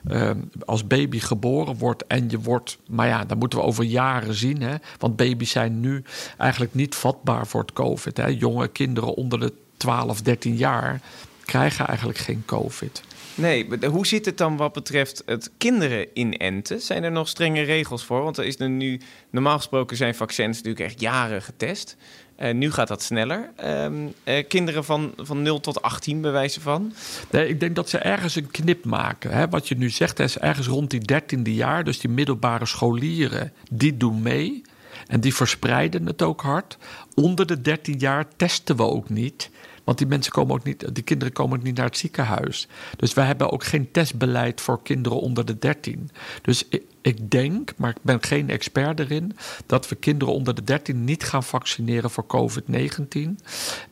uh, 0.08 0.30
als 0.64 0.86
baby 0.86 1.18
geboren 1.18 1.76
wordt 1.76 2.06
en 2.06 2.30
je 2.30 2.40
wordt, 2.40 2.78
maar 2.88 3.06
ja, 3.06 3.24
dan 3.24 3.38
moeten 3.38 3.58
we 3.58 3.64
over 3.64 3.84
jaren 3.84 4.34
zien, 4.34 4.62
hè? 4.62 4.74
want 4.98 5.16
baby's 5.16 5.50
zijn 5.50 5.80
nu 5.80 6.02
eigenlijk 6.36 6.74
niet 6.74 6.94
vatbaar 6.94 7.46
voor 7.46 7.60
het 7.60 7.72
COVID. 7.72 8.16
Hè? 8.16 8.26
Jonge 8.26 8.68
kinderen 8.68 9.14
onder 9.14 9.40
de 9.40 9.52
12, 9.76 10.22
13 10.22 10.56
jaar 10.56 11.00
krijgen 11.44 11.86
eigenlijk 11.86 12.18
geen 12.18 12.42
COVID. 12.46 13.02
Nee, 13.34 13.66
hoe 13.86 14.06
zit 14.06 14.24
het 14.24 14.38
dan 14.38 14.56
wat 14.56 14.72
betreft 14.72 15.22
het 15.26 15.50
kinderen 15.58 16.06
inenten? 16.14 16.80
Zijn 16.80 17.04
er 17.04 17.12
nog 17.12 17.28
strenge 17.28 17.62
regels 17.62 18.04
voor? 18.04 18.22
Want 18.22 18.36
er 18.36 18.44
is 18.44 18.60
er 18.60 18.68
nu, 18.68 19.00
normaal 19.30 19.56
gesproken 19.56 19.96
zijn 19.96 20.14
vaccins 20.14 20.56
natuurlijk 20.56 20.84
echt 20.84 21.00
jaren 21.00 21.42
getest. 21.42 21.96
Uh, 22.42 22.54
nu 22.54 22.70
gaat 22.70 22.88
dat 22.88 23.02
sneller. 23.02 23.50
Uh, 23.64 23.86
uh, 24.24 24.44
kinderen 24.48 24.84
van, 24.84 25.12
van 25.16 25.42
0 25.42 25.60
tot 25.60 25.82
18 25.82 26.20
bewijzen 26.20 26.62
van? 26.62 26.92
Nee, 27.30 27.48
ik 27.48 27.60
denk 27.60 27.74
dat 27.74 27.88
ze 27.88 27.98
ergens 27.98 28.34
een 28.36 28.50
knip 28.50 28.84
maken. 28.84 29.30
Hè? 29.30 29.48
Wat 29.48 29.68
je 29.68 29.76
nu 29.76 29.90
zegt, 29.90 30.18
is 30.18 30.38
ergens 30.38 30.66
rond 30.66 30.90
die 30.90 31.00
13e 31.12 31.42
jaar, 31.42 31.84
dus 31.84 31.98
die 32.00 32.10
middelbare 32.10 32.66
scholieren, 32.66 33.52
die 33.70 33.96
doen 33.96 34.22
mee. 34.22 34.62
En 35.06 35.20
die 35.20 35.34
verspreiden 35.34 36.06
het 36.06 36.22
ook 36.22 36.40
hard. 36.40 36.78
Onder 37.14 37.46
de 37.46 37.60
13 37.60 37.98
jaar 37.98 38.26
testen 38.36 38.76
we 38.76 38.82
ook 38.82 39.08
niet. 39.08 39.50
Want 39.84 39.98
die 39.98 40.06
mensen 40.06 40.32
komen 40.32 40.54
ook 40.54 40.64
niet, 40.64 40.94
die 40.94 41.04
kinderen 41.04 41.32
komen 41.32 41.58
ook 41.58 41.64
niet 41.64 41.76
naar 41.76 41.86
het 41.86 41.98
ziekenhuis. 41.98 42.68
Dus 42.96 43.14
wij 43.14 43.26
hebben 43.26 43.50
ook 43.50 43.64
geen 43.64 43.90
testbeleid 43.90 44.60
voor 44.60 44.82
kinderen 44.82 45.20
onder 45.20 45.44
de 45.44 45.58
13. 45.58 46.10
Dus 46.42 46.64
Ik 47.02 47.30
denk, 47.30 47.72
maar 47.76 47.90
ik 47.90 48.02
ben 48.02 48.22
geen 48.22 48.50
expert 48.50 49.00
erin, 49.00 49.36
dat 49.66 49.88
we 49.88 49.94
kinderen 49.94 50.34
onder 50.34 50.54
de 50.54 50.64
13 50.64 51.04
niet 51.04 51.24
gaan 51.24 51.42
vaccineren 51.42 52.10
voor 52.10 52.26
COVID-19. 52.26 53.42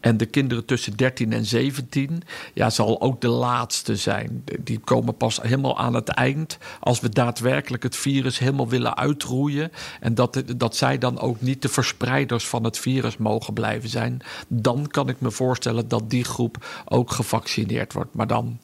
En 0.00 0.16
de 0.16 0.26
kinderen 0.26 0.64
tussen 0.64 0.96
13 0.96 1.32
en 1.32 1.44
17, 1.44 2.22
ja, 2.54 2.70
zal 2.70 3.00
ook 3.00 3.20
de 3.20 3.28
laatste 3.28 3.96
zijn. 3.96 4.44
Die 4.60 4.78
komen 4.78 5.16
pas 5.16 5.42
helemaal 5.42 5.78
aan 5.78 5.94
het 5.94 6.08
eind 6.08 6.58
als 6.80 7.00
we 7.00 7.08
daadwerkelijk 7.08 7.82
het 7.82 7.96
virus 7.96 8.38
helemaal 8.38 8.68
willen 8.68 8.96
uitroeien. 8.96 9.72
En 10.00 10.14
dat, 10.14 10.42
dat 10.56 10.76
zij 10.76 10.98
dan 10.98 11.20
ook 11.20 11.40
niet 11.40 11.62
de 11.62 11.68
verspreiders 11.68 12.46
van 12.46 12.64
het 12.64 12.78
virus 12.78 13.16
mogen 13.16 13.54
blijven 13.54 13.88
zijn. 13.88 14.20
Dan 14.48 14.86
kan 14.86 15.08
ik 15.08 15.20
me 15.20 15.30
voorstellen 15.30 15.88
dat 15.88 16.10
die 16.10 16.24
groep 16.24 16.82
ook 16.84 17.10
gevaccineerd 17.10 17.92
wordt. 17.92 18.14
Maar 18.14 18.26
dan 18.26 18.58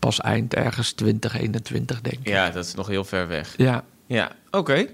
pas 0.00 0.20
eind 0.20 0.54
ergens 0.54 0.92
2021, 0.92 2.00
denk 2.00 2.18
ik. 2.18 2.28
Ja, 2.28 2.50
dat 2.50 2.64
is 2.64 2.74
nog 2.74 2.86
heel 2.86 3.04
ver 3.04 3.28
weg. 3.28 3.54
Ja. 3.56 3.84
Ja, 4.06 4.32
oké. 4.50 4.86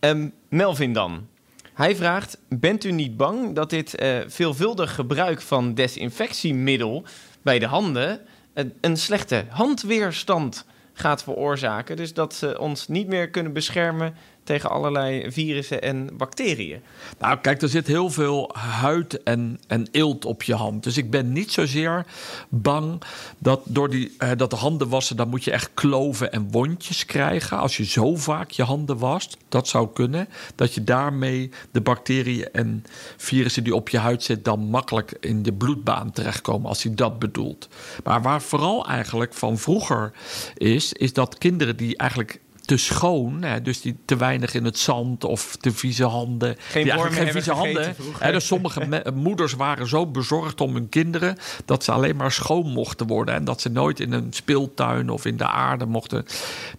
Ehm, 0.00 0.28
Melvin 0.48 0.92
dan. 0.92 1.26
Hij 1.74 1.96
vraagt: 1.96 2.38
Bent 2.48 2.84
u 2.84 2.92
niet 2.92 3.16
bang 3.16 3.54
dat 3.54 3.70
dit 3.70 4.02
uh, 4.02 4.18
veelvuldig 4.26 4.94
gebruik 4.94 5.40
van 5.40 5.74
desinfectiemiddel 5.74 7.04
bij 7.42 7.58
de 7.58 7.66
handen 7.66 8.20
een, 8.54 8.72
een 8.80 8.96
slechte 8.96 9.44
handweerstand 9.48 10.64
gaat 10.92 11.22
veroorzaken? 11.22 11.96
Dus 11.96 12.14
dat 12.14 12.34
ze 12.34 12.58
ons 12.58 12.88
niet 12.88 13.06
meer 13.06 13.30
kunnen 13.30 13.52
beschermen 13.52 14.14
tegen 14.44 14.70
allerlei 14.70 15.32
virussen 15.32 15.82
en 15.82 16.16
bacteriën. 16.16 16.80
Nou, 17.18 17.38
kijk, 17.38 17.62
er 17.62 17.68
zit 17.68 17.86
heel 17.86 18.10
veel 18.10 18.50
huid 18.56 19.22
en, 19.22 19.60
en 19.66 19.86
eelt 19.90 20.24
op 20.24 20.42
je 20.42 20.54
hand. 20.54 20.82
Dus 20.82 20.96
ik 20.96 21.10
ben 21.10 21.32
niet 21.32 21.52
zozeer 21.52 22.06
bang 22.48 23.02
dat 23.38 23.60
door 23.64 23.90
die, 23.90 24.14
eh, 24.18 24.30
dat 24.36 24.50
de 24.50 24.56
handen 24.56 24.88
wassen, 24.88 25.16
dan 25.16 25.28
moet 25.28 25.44
je 25.44 25.50
echt 25.50 25.70
kloven 25.74 26.32
en 26.32 26.50
wondjes 26.50 27.06
krijgen. 27.06 27.58
Als 27.58 27.76
je 27.76 27.84
zo 27.84 28.16
vaak 28.16 28.50
je 28.50 28.62
handen 28.62 28.98
wast, 28.98 29.36
dat 29.48 29.68
zou 29.68 29.88
kunnen. 29.92 30.28
Dat 30.54 30.74
je 30.74 30.84
daarmee 30.84 31.50
de 31.70 31.80
bacteriën 31.80 32.48
en 32.52 32.84
virussen 33.16 33.64
die 33.64 33.74
op 33.74 33.88
je 33.88 33.98
huid 33.98 34.22
zitten, 34.22 34.44
dan 34.44 34.60
makkelijk 34.66 35.16
in 35.20 35.42
de 35.42 35.52
bloedbaan 35.52 36.10
terechtkomen, 36.10 36.68
als 36.68 36.82
hij 36.82 36.94
dat 36.94 37.18
bedoelt. 37.18 37.68
Maar 38.04 38.22
waar 38.22 38.42
vooral 38.42 38.86
eigenlijk 38.86 39.34
van 39.34 39.58
vroeger 39.58 40.12
is, 40.54 40.92
is 40.92 41.12
dat 41.12 41.38
kinderen 41.38 41.76
die 41.76 41.96
eigenlijk 41.96 42.40
te 42.62 42.76
schoon. 42.76 43.42
Hè, 43.42 43.62
dus 43.62 43.80
die 43.80 43.96
te 44.04 44.16
weinig 44.16 44.54
in 44.54 44.64
het 44.64 44.78
zand 44.78 45.24
of 45.24 45.56
te 45.56 45.72
vieze 45.72 46.04
handen. 46.04 46.56
Geen, 46.58 46.84
die 46.84 46.92
geen 46.92 47.32
vieze 47.32 47.52
handen. 47.52 47.94
Hè, 48.18 48.32
dus 48.32 48.46
sommige 48.46 49.02
moeders 49.14 49.52
waren 49.52 49.88
zo 49.88 50.06
bezorgd 50.06 50.60
om 50.60 50.74
hun 50.74 50.88
kinderen 50.88 51.36
dat 51.64 51.84
ze 51.84 51.92
alleen 51.92 52.16
maar 52.16 52.32
schoon 52.32 52.70
mochten 52.70 53.06
worden. 53.06 53.34
En 53.34 53.44
dat 53.44 53.60
ze 53.60 53.68
nooit 53.68 54.00
in 54.00 54.12
een 54.12 54.32
speeltuin 54.32 55.10
of 55.10 55.24
in 55.24 55.36
de 55.36 55.46
aarde 55.46 55.86
mochten. 55.86 56.24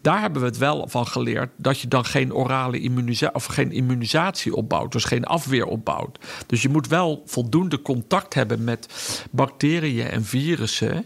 Daar 0.01 0.21
hebben 0.21 0.41
we 0.41 0.47
het 0.47 0.57
wel 0.57 0.87
van 0.87 1.07
geleerd 1.07 1.49
dat 1.55 1.79
je 1.79 1.87
dan 1.87 2.05
geen 2.05 2.33
orale 2.33 2.79
immunisatie 2.79 3.35
of 3.35 3.45
geen 3.45 3.71
immunisatie 3.71 4.55
opbouwt. 4.55 4.91
Dus 4.91 5.03
geen 5.03 5.25
afweer 5.25 5.65
opbouwt. 5.65 6.19
Dus 6.47 6.61
je 6.61 6.69
moet 6.69 6.87
wel 6.87 7.23
voldoende 7.25 7.81
contact 7.81 8.33
hebben 8.33 8.63
met 8.63 8.87
bacteriën 9.31 10.07
en 10.07 10.25
virussen. 10.25 11.05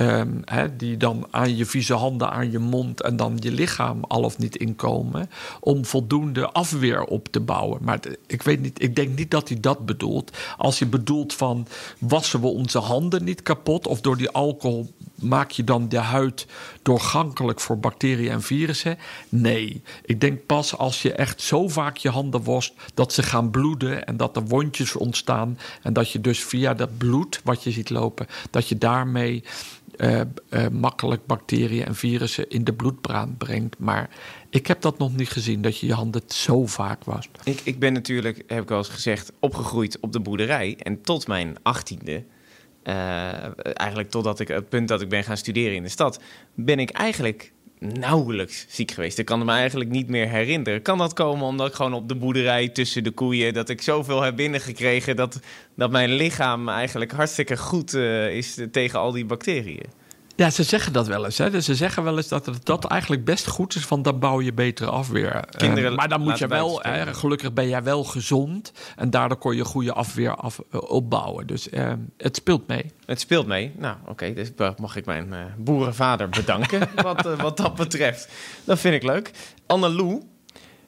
Um, 0.00 0.44
die 0.76 0.96
dan 0.96 1.26
aan 1.30 1.56
je 1.56 1.64
vieze 1.64 1.94
handen, 1.94 2.30
aan 2.30 2.50
je 2.50 2.58
mond 2.58 3.02
en 3.02 3.16
dan 3.16 3.36
je 3.40 3.52
lichaam 3.52 4.04
al 4.08 4.22
of 4.22 4.38
niet 4.38 4.56
inkomen. 4.56 5.30
Om 5.60 5.84
voldoende 5.84 6.50
afweer 6.50 7.04
op 7.04 7.28
te 7.28 7.40
bouwen. 7.40 7.78
Maar 7.82 8.00
ik 8.26 8.42
weet 8.42 8.60
niet, 8.60 8.82
ik 8.82 8.96
denk 8.96 9.16
niet 9.16 9.30
dat 9.30 9.48
hij 9.48 9.60
dat 9.60 9.86
bedoelt. 9.86 10.30
Als 10.56 10.78
je 10.78 10.86
bedoelt 10.86 11.34
van 11.34 11.66
wassen 11.98 12.40
we 12.40 12.46
onze 12.46 12.78
handen 12.78 13.24
niet 13.24 13.42
kapot 13.42 13.86
of 13.86 14.00
door 14.00 14.16
die 14.16 14.30
alcohol 14.30 14.90
maak 15.14 15.50
je 15.50 15.64
dan 15.64 15.88
de 15.88 15.98
huid 15.98 16.46
doorgankelijk 16.82 17.60
voor 17.60 17.78
bacteriën 17.78 18.30
en 18.30 18.42
virussen? 18.42 18.98
Nee. 19.28 19.82
Ik 20.04 20.20
denk 20.20 20.46
pas 20.46 20.76
als 20.76 21.02
je 21.02 21.12
echt 21.12 21.42
zo 21.42 21.68
vaak 21.68 21.96
je 21.96 22.10
handen 22.10 22.44
wast 22.44 22.72
dat 22.94 23.12
ze 23.12 23.22
gaan 23.22 23.50
bloeden 23.50 24.06
en 24.06 24.16
dat 24.16 24.36
er 24.36 24.44
wondjes 24.44 24.96
ontstaan. 24.96 25.58
En 25.82 25.92
dat 25.92 26.10
je 26.10 26.20
dus 26.20 26.44
via 26.44 26.74
dat 26.74 26.98
bloed 26.98 27.40
wat 27.44 27.62
je 27.62 27.70
ziet 27.70 27.90
lopen, 27.90 28.26
dat 28.50 28.68
je 28.68 28.78
daarmee 28.78 29.44
uh, 30.00 30.20
uh, 30.50 30.68
makkelijk 30.68 31.26
bacteriën 31.26 31.84
en 31.84 31.94
virussen 31.94 32.48
in 32.48 32.64
de 32.64 32.72
bloedbaan 32.72 33.34
brengt. 33.38 33.78
Maar 33.78 34.10
ik 34.50 34.66
heb 34.66 34.80
dat 34.80 34.98
nog 34.98 35.16
niet 35.16 35.28
gezien, 35.28 35.62
dat 35.62 35.78
je 35.78 35.86
je 35.86 35.94
handen 35.94 36.22
zo 36.26 36.66
vaak 36.66 37.04
wast. 37.04 37.28
Ik, 37.44 37.60
ik 37.64 37.78
ben 37.78 37.92
natuurlijk, 37.92 38.42
heb 38.46 38.62
ik 38.62 38.70
al 38.70 38.78
eens 38.78 38.88
gezegd, 38.88 39.32
opgegroeid 39.38 40.00
op 40.00 40.12
de 40.12 40.20
boerderij. 40.20 40.76
En 40.78 41.02
tot 41.02 41.26
mijn 41.26 41.56
achttiende, 41.62 42.24
uh, 42.84 43.68
eigenlijk 43.78 44.10
totdat 44.10 44.40
ik 44.40 44.48
het 44.48 44.68
punt 44.68 44.88
dat 44.88 45.00
ik 45.00 45.08
ben 45.08 45.24
gaan 45.24 45.36
studeren 45.36 45.74
in 45.74 45.82
de 45.82 45.88
stad, 45.88 46.20
ben 46.54 46.78
ik 46.78 46.90
eigenlijk 46.90 47.52
nauwelijks 47.80 48.66
ziek 48.68 48.90
geweest. 48.90 49.18
Ik 49.18 49.24
kan 49.24 49.44
me 49.44 49.52
eigenlijk 49.52 49.90
niet 49.90 50.08
meer 50.08 50.28
herinneren. 50.28 50.82
Kan 50.82 50.98
dat 50.98 51.12
komen 51.12 51.46
omdat 51.46 51.68
ik 51.68 51.74
gewoon 51.74 51.94
op 51.94 52.08
de 52.08 52.14
boerderij 52.14 52.68
tussen 52.68 53.04
de 53.04 53.10
koeien... 53.10 53.54
dat 53.54 53.68
ik 53.68 53.82
zoveel 53.82 54.22
heb 54.22 54.36
binnengekregen 54.36 55.16
dat, 55.16 55.40
dat 55.74 55.90
mijn 55.90 56.12
lichaam 56.12 56.68
eigenlijk 56.68 57.12
hartstikke 57.12 57.56
goed 57.56 57.94
uh, 57.94 58.36
is 58.36 58.58
tegen 58.72 58.98
al 58.98 59.12
die 59.12 59.24
bacteriën? 59.24 59.99
Ja, 60.40 60.50
ze 60.50 60.62
zeggen 60.62 60.92
dat 60.92 61.06
wel 61.06 61.24
eens. 61.24 61.38
Hè? 61.38 61.50
Dus 61.50 61.64
ze 61.64 61.74
zeggen 61.74 62.02
wel 62.02 62.16
eens 62.16 62.28
dat 62.28 62.46
het, 62.46 62.64
dat 62.64 62.84
eigenlijk 62.84 63.24
best 63.24 63.46
goed 63.46 63.74
is, 63.74 63.84
van 63.84 64.02
dan 64.02 64.18
bouw 64.18 64.40
je 64.40 64.52
betere 64.52 64.90
afweer. 64.90 65.44
Kinderen, 65.56 65.90
uh, 65.90 65.96
maar 65.96 66.08
dan 66.08 66.20
moet 66.20 66.38
je 66.38 66.46
wel, 66.46 66.80
hè, 66.82 67.14
gelukkig 67.14 67.52
ben 67.52 67.68
jij 67.68 67.82
wel 67.82 68.04
gezond 68.04 68.72
en 68.96 69.10
daardoor 69.10 69.38
kon 69.38 69.56
je 69.56 69.64
goede 69.64 69.92
afweer 69.92 70.34
af, 70.34 70.62
uh, 70.72 70.80
opbouwen. 70.90 71.46
Dus 71.46 71.68
uh, 71.68 71.92
het 72.16 72.36
speelt 72.36 72.66
mee. 72.66 72.92
Het 73.04 73.20
speelt 73.20 73.46
mee. 73.46 73.72
Nou, 73.78 73.96
oké, 74.00 74.10
okay, 74.10 74.34
dus 74.34 74.50
mag 74.76 74.96
ik 74.96 75.06
mijn 75.06 75.54
boerenvader 75.58 76.28
bedanken 76.28 76.88
wat, 77.02 77.22
wat 77.22 77.56
dat 77.56 77.74
betreft. 77.74 78.28
Dat 78.64 78.78
vind 78.78 78.94
ik 78.94 79.02
leuk. 79.02 79.30
Annelou, 79.66 80.22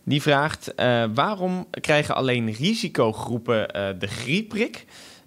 die 0.04 0.22
vraagt: 0.22 0.74
waarom 1.14 1.66
krijgen 1.70 2.14
alleen 2.14 2.52
risicogroepen 2.52 3.68
de 3.98 4.06
griepprik? 4.06 4.84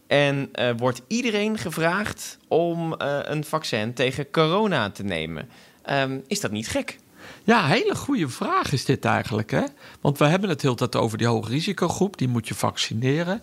En 0.07 0.49
uh, 0.59 0.69
wordt 0.77 1.01
iedereen 1.07 1.57
gevraagd 1.57 2.37
om 2.47 2.95
uh, 3.01 3.19
een 3.21 3.43
vaccin 3.43 3.93
tegen 3.93 4.31
corona 4.31 4.89
te 4.89 5.03
nemen. 5.03 5.49
Um, 5.89 6.23
is 6.27 6.39
dat 6.39 6.51
niet 6.51 6.67
gek? 6.67 6.97
Ja, 7.43 7.65
hele 7.65 7.95
goede 7.95 8.29
vraag 8.29 8.71
is 8.71 8.85
dit 8.85 9.05
eigenlijk. 9.05 9.51
Hè? 9.51 9.63
Want 10.01 10.17
we 10.17 10.25
hebben 10.25 10.49
het 10.49 10.61
heel 10.61 10.75
tijd 10.75 10.95
over 10.95 11.17
die 11.17 11.27
hoge 11.27 11.49
risicogroep, 11.49 12.17
die 12.17 12.27
moet 12.27 12.47
je 12.47 12.53
vaccineren. 12.53 13.39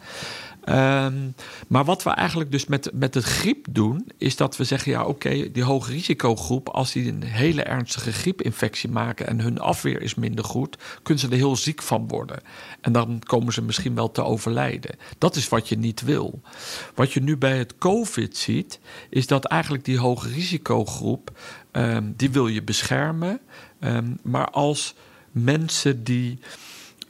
Um, 0.69 1.35
maar 1.69 1.85
wat 1.85 2.03
we 2.03 2.11
eigenlijk 2.11 2.51
dus 2.51 2.67
met, 2.67 2.91
met 2.93 3.15
het 3.15 3.25
griep 3.25 3.67
doen, 3.71 4.11
is 4.19 4.37
dat 4.37 4.57
we 4.57 4.65
zeggen: 4.65 4.93
ja, 4.93 5.05
oké, 5.05 5.51
die 5.53 5.63
hoge 5.63 5.93
risicogroep, 5.93 6.69
als 6.69 6.93
die 6.93 7.09
een 7.09 7.23
hele 7.23 7.63
ernstige 7.63 8.13
griepinfectie 8.13 8.91
maken 8.91 9.27
en 9.27 9.41
hun 9.41 9.59
afweer 9.59 10.03
is 10.03 10.15
minder 10.15 10.45
goed, 10.45 10.77
kunnen 11.03 11.23
ze 11.23 11.31
er 11.31 11.37
heel 11.37 11.57
ziek 11.57 11.83
van 11.83 12.09
worden. 12.09 12.41
En 12.81 12.93
dan 12.93 13.21
komen 13.27 13.53
ze 13.53 13.63
misschien 13.63 13.95
wel 13.95 14.11
te 14.11 14.25
overlijden. 14.25 14.97
Dat 15.19 15.37
is 15.37 15.49
wat 15.49 15.69
je 15.69 15.79
niet 15.79 16.03
wil. 16.03 16.41
Wat 16.95 17.13
je 17.13 17.23
nu 17.23 17.37
bij 17.37 17.59
het 17.59 17.79
COVID 17.79 18.37
ziet, 18.37 18.81
is 19.11 19.27
dat 19.27 19.45
eigenlijk 19.45 19.85
die 19.85 19.99
hoge 19.99 20.29
risicogroep, 20.29 21.39
um, 21.73 22.15
die 22.17 22.31
wil 22.31 22.47
je 22.47 22.63
beschermen. 22.63 23.41
Um, 23.81 24.19
maar 24.23 24.51
als 24.51 24.95
mensen 25.31 26.05
die 26.05 26.39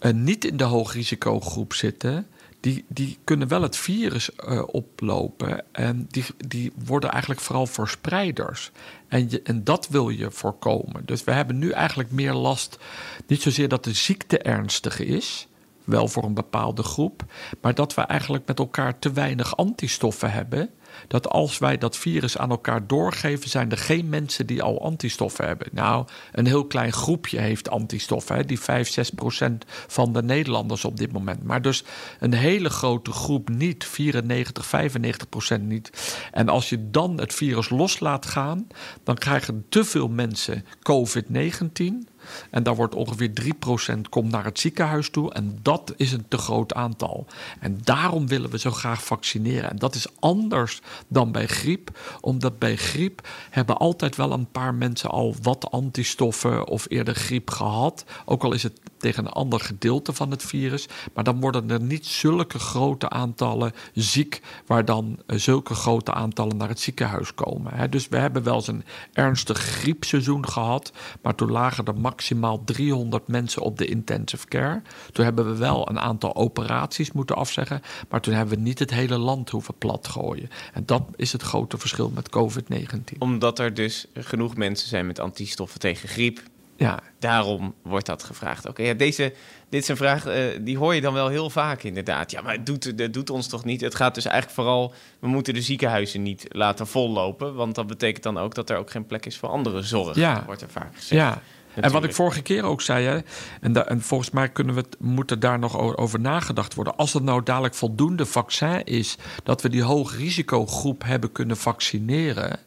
uh, 0.00 0.12
niet 0.12 0.44
in 0.44 0.56
de 0.56 0.64
hoogrisicogroep 0.64 1.74
zitten, 1.74 2.26
die, 2.62 2.84
die 2.88 3.18
kunnen 3.24 3.48
wel 3.48 3.62
het 3.62 3.76
virus 3.76 4.30
uh, 4.48 4.62
oplopen. 4.66 5.64
En 5.72 6.06
die, 6.10 6.24
die 6.36 6.72
worden 6.84 7.10
eigenlijk 7.10 7.40
vooral 7.40 7.66
verspreiders. 7.66 8.70
En, 9.08 9.44
en 9.44 9.64
dat 9.64 9.88
wil 9.88 10.08
je 10.08 10.30
voorkomen. 10.30 11.02
Dus 11.04 11.24
we 11.24 11.32
hebben 11.32 11.58
nu 11.58 11.70
eigenlijk 11.70 12.10
meer 12.10 12.32
last. 12.32 12.78
Niet 13.26 13.42
zozeer 13.42 13.68
dat 13.68 13.84
de 13.84 13.92
ziekte 13.92 14.38
ernstig 14.38 14.98
is. 14.98 15.46
Wel 15.84 16.08
voor 16.08 16.24
een 16.24 16.34
bepaalde 16.34 16.82
groep. 16.82 17.24
Maar 17.60 17.74
dat 17.74 17.94
we 17.94 18.02
eigenlijk 18.02 18.46
met 18.46 18.58
elkaar 18.58 18.98
te 18.98 19.12
weinig 19.12 19.56
antistoffen 19.56 20.32
hebben 20.32 20.70
dat 21.08 21.28
als 21.28 21.58
wij 21.58 21.78
dat 21.78 21.96
virus 21.96 22.38
aan 22.38 22.50
elkaar 22.50 22.86
doorgeven, 22.86 23.50
zijn 23.50 23.70
er 23.70 23.78
geen 23.78 24.08
mensen 24.08 24.46
die 24.46 24.62
al 24.62 24.82
antistoffen 24.82 25.46
hebben. 25.46 25.68
Nou, 25.72 26.06
een 26.32 26.46
heel 26.46 26.66
klein 26.66 26.92
groepje 26.92 27.38
heeft 27.38 27.70
antistoffen, 27.70 28.46
die 28.46 28.60
5, 28.60 28.88
6 28.88 29.10
procent 29.10 29.64
van 29.86 30.12
de 30.12 30.22
Nederlanders 30.22 30.84
op 30.84 30.96
dit 30.96 31.12
moment. 31.12 31.42
Maar 31.42 31.62
dus 31.62 31.84
een 32.20 32.34
hele 32.34 32.70
grote 32.70 33.12
groep 33.12 33.48
niet, 33.48 33.84
94, 33.84 34.66
95 34.66 35.28
procent 35.28 35.64
niet. 35.64 35.90
En 36.32 36.48
als 36.48 36.68
je 36.68 36.90
dan 36.90 37.18
het 37.18 37.34
virus 37.34 37.70
los 37.70 38.00
laat 38.00 38.26
gaan, 38.26 38.66
dan 39.04 39.14
krijgen 39.14 39.64
te 39.68 39.84
veel 39.84 40.08
mensen 40.08 40.64
COVID-19. 40.78 42.11
En 42.50 42.62
daar 42.62 42.74
wordt 42.74 42.94
ongeveer 42.94 43.30
3% 43.42 44.00
komt 44.08 44.30
naar 44.30 44.44
het 44.44 44.58
ziekenhuis 44.58 45.10
toe. 45.10 45.32
En 45.32 45.58
dat 45.62 45.94
is 45.96 46.12
een 46.12 46.28
te 46.28 46.38
groot 46.38 46.74
aantal. 46.74 47.26
En 47.60 47.80
daarom 47.84 48.26
willen 48.26 48.50
we 48.50 48.58
zo 48.58 48.70
graag 48.70 49.04
vaccineren. 49.04 49.70
En 49.70 49.76
dat 49.76 49.94
is 49.94 50.06
anders 50.20 50.80
dan 51.08 51.32
bij 51.32 51.46
griep. 51.46 51.98
Omdat 52.20 52.58
bij 52.58 52.76
griep 52.76 53.28
hebben 53.50 53.78
altijd 53.78 54.16
wel 54.16 54.32
een 54.32 54.50
paar 54.50 54.74
mensen 54.74 55.10
al 55.10 55.34
wat 55.42 55.70
antistoffen 55.70 56.68
of 56.68 56.86
eerder 56.88 57.14
griep 57.14 57.50
gehad. 57.50 58.04
Ook 58.24 58.44
al 58.44 58.52
is 58.52 58.62
het 58.62 58.80
tegen 59.02 59.24
een 59.24 59.32
ander 59.32 59.60
gedeelte 59.60 60.12
van 60.12 60.30
het 60.30 60.42
virus. 60.42 60.86
Maar 61.14 61.24
dan 61.24 61.40
worden 61.40 61.70
er 61.70 61.80
niet 61.80 62.06
zulke 62.06 62.58
grote 62.58 63.08
aantallen 63.08 63.72
ziek, 63.94 64.40
waar 64.66 64.84
dan 64.84 65.18
eh, 65.26 65.38
zulke 65.38 65.74
grote 65.74 66.12
aantallen 66.12 66.56
naar 66.56 66.68
het 66.68 66.80
ziekenhuis 66.80 67.34
komen. 67.34 67.90
Dus 67.90 68.08
we 68.08 68.16
hebben 68.16 68.42
wel 68.42 68.54
eens 68.54 68.66
een 68.66 68.84
ernstig 69.12 69.58
griepseizoen 69.58 70.48
gehad, 70.48 70.92
maar 71.22 71.34
toen 71.34 71.50
lagen 71.50 71.84
er 71.84 71.96
maximaal 71.96 72.64
300 72.64 73.28
mensen 73.28 73.62
op 73.62 73.78
de 73.78 73.86
intensive 73.86 74.46
care. 74.46 74.82
Toen 75.12 75.24
hebben 75.24 75.46
we 75.46 75.56
wel 75.56 75.88
een 75.88 76.00
aantal 76.00 76.34
operaties 76.34 77.12
moeten 77.12 77.36
afzeggen, 77.36 77.82
maar 78.08 78.20
toen 78.20 78.34
hebben 78.34 78.56
we 78.56 78.62
niet 78.62 78.78
het 78.78 78.90
hele 78.90 79.18
land 79.18 79.50
hoeven 79.50 79.74
platgooien. 79.78 80.48
En 80.72 80.82
dat 80.86 81.02
is 81.16 81.32
het 81.32 81.42
grote 81.42 81.78
verschil 81.78 82.10
met 82.14 82.30
COVID-19. 82.36 83.18
Omdat 83.18 83.58
er 83.58 83.74
dus 83.74 84.06
genoeg 84.14 84.56
mensen 84.56 84.88
zijn 84.88 85.06
met 85.06 85.18
antistoffen 85.18 85.80
tegen 85.80 86.08
griep. 86.08 86.40
Ja, 86.82 87.00
Daarom 87.18 87.74
wordt 87.82 88.06
dat 88.06 88.22
gevraagd. 88.22 88.68
Oké, 88.68 88.82
ja, 88.82 88.94
deze, 88.94 89.32
dit 89.68 89.82
is 89.82 89.88
een 89.88 89.96
vraag 89.96 90.26
eh, 90.26 90.44
die 90.60 90.78
hoor 90.78 90.94
je 90.94 91.00
dan 91.00 91.12
wel 91.14 91.28
heel 91.28 91.50
vaak 91.50 91.82
inderdaad. 91.82 92.30
Ja, 92.30 92.40
maar 92.42 92.52
het 92.54 92.66
doet, 92.66 92.84
het 92.96 93.14
doet 93.14 93.30
ons 93.30 93.46
toch 93.46 93.64
niet? 93.64 93.80
Het 93.80 93.94
gaat 93.94 94.14
dus 94.14 94.24
eigenlijk 94.24 94.54
vooral, 94.54 94.92
we 95.18 95.28
moeten 95.28 95.54
de 95.54 95.62
ziekenhuizen 95.62 96.22
niet 96.22 96.46
laten 96.48 96.86
vollopen. 96.86 97.54
Want 97.54 97.74
dat 97.74 97.86
betekent 97.86 98.22
dan 98.22 98.38
ook 98.38 98.54
dat 98.54 98.70
er 98.70 98.76
ook 98.76 98.90
geen 98.90 99.06
plek 99.06 99.26
is 99.26 99.36
voor 99.38 99.48
andere 99.48 99.82
zorg. 99.82 100.16
Ja. 100.16 100.42
Wordt 100.46 100.62
er 100.62 100.68
vaak 100.70 100.94
gezegd. 100.96 101.20
Ja. 101.20 101.40
En 101.74 101.92
wat 101.92 102.04
ik 102.04 102.14
vorige 102.14 102.42
keer 102.42 102.62
ook 102.62 102.80
zei, 102.82 103.06
hè, 103.06 103.18
en, 103.60 103.72
da- 103.72 103.86
en 103.86 104.00
volgens 104.00 104.30
mij 104.30 104.48
kunnen 104.48 104.74
we 104.74 104.80
het, 104.80 104.96
moet 105.00 105.30
er 105.30 105.40
daar 105.40 105.58
nog 105.58 105.78
over 105.96 106.20
nagedacht 106.20 106.74
worden. 106.74 106.96
Als 106.96 107.14
er 107.14 107.22
nou 107.22 107.42
dadelijk 107.42 107.74
voldoende 107.74 108.26
vaccin 108.26 108.84
is, 108.84 109.16
dat 109.44 109.62
we 109.62 109.68
die 109.68 109.82
hoogrisicogroep 109.82 111.02
hebben 111.04 111.32
kunnen 111.32 111.56
vaccineren. 111.56 112.58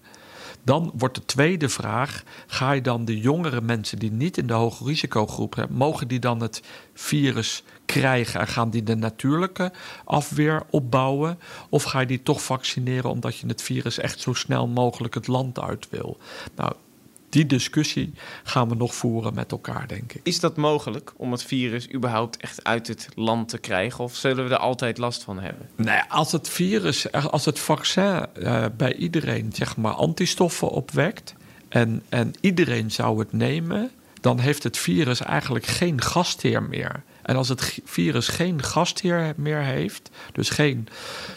Dan 0.66 0.92
wordt 0.96 1.16
de 1.16 1.26
tweede 1.26 1.70
vraag: 1.70 2.24
ga 2.48 2.72
je 2.72 2.82
dan 2.82 3.06
de 3.06 3.20
jongere 3.20 3.62
mensen 3.62 4.00
die 4.00 4.12
niet 4.12 4.38
in 4.38 4.48
de 4.48 4.54
hoogrisicogroep 4.54 5.56
hebben, 5.56 5.78
mogen 5.78 6.08
die 6.08 6.20
dan 6.20 6.42
het 6.42 6.62
virus 6.94 7.64
krijgen 7.86 8.40
en 8.40 8.48
gaan 8.48 8.70
die 8.70 8.84
de 8.84 8.96
natuurlijke 8.96 9.72
afweer 10.06 10.64
opbouwen? 10.70 11.40
Of 11.70 11.84
ga 11.84 12.00
je 12.00 12.06
die 12.06 12.24
toch 12.24 12.44
vaccineren 12.44 13.10
omdat 13.10 13.38
je 13.38 13.48
het 13.48 13.62
virus 13.62 13.98
echt 13.98 14.20
zo 14.20 14.34
snel 14.34 14.68
mogelijk 14.68 15.14
het 15.14 15.28
land 15.28 15.60
uit 15.60 15.88
wil? 15.90 16.18
Nou, 16.56 16.74
die 17.36 17.46
discussie 17.46 18.14
gaan 18.44 18.70
we 18.70 18.76
nog 18.76 18.96
voeren 18.96 19.34
met 19.34 19.52
elkaar, 19.52 19.88
denk 19.88 20.14
ik. 20.14 20.20
Is 20.24 20.40
dat 20.40 20.56
mogelijk 20.56 21.14
om 21.18 21.32
het 21.32 21.44
virus 21.44 21.94
überhaupt 21.94 22.38
echt 22.38 22.64
uit 22.64 22.88
het 22.88 23.08
land 23.16 23.50
te 23.50 23.58
krijgen? 23.58 24.04
Of 24.04 24.16
zullen 24.16 24.48
we 24.48 24.54
er 24.54 24.60
altijd 24.60 24.98
last 24.98 25.24
van 25.24 25.40
hebben? 25.40 25.70
Nee, 25.76 26.02
als 26.08 26.32
het 26.32 26.50
virus, 26.50 27.12
als 27.12 27.46
het 27.46 27.60
vaccin 27.60 28.26
eh, 28.34 28.66
bij 28.78 28.96
iedereen 28.96 29.52
zeg 29.54 29.78
maar 29.78 29.94
antistoffen 29.94 30.70
opwekt 30.70 31.36
en, 31.70 32.04
en 32.10 32.34
iedereen 32.42 32.92
zou 32.92 33.20
het 33.20 33.34
nemen, 33.34 33.92
dan 34.22 34.40
heeft 34.40 34.64
het 34.64 34.78
virus 34.78 35.22
eigenlijk 35.22 35.66
geen 35.66 36.02
gastheer 36.02 36.64
meer. 36.64 37.04
En 37.22 37.36
als 37.36 37.50
het 37.50 37.80
virus 37.86 38.28
geen 38.28 38.64
gastheer 38.64 39.34
meer 39.38 39.62
heeft, 39.62 40.10
dus 40.32 40.50
geen 40.50 40.88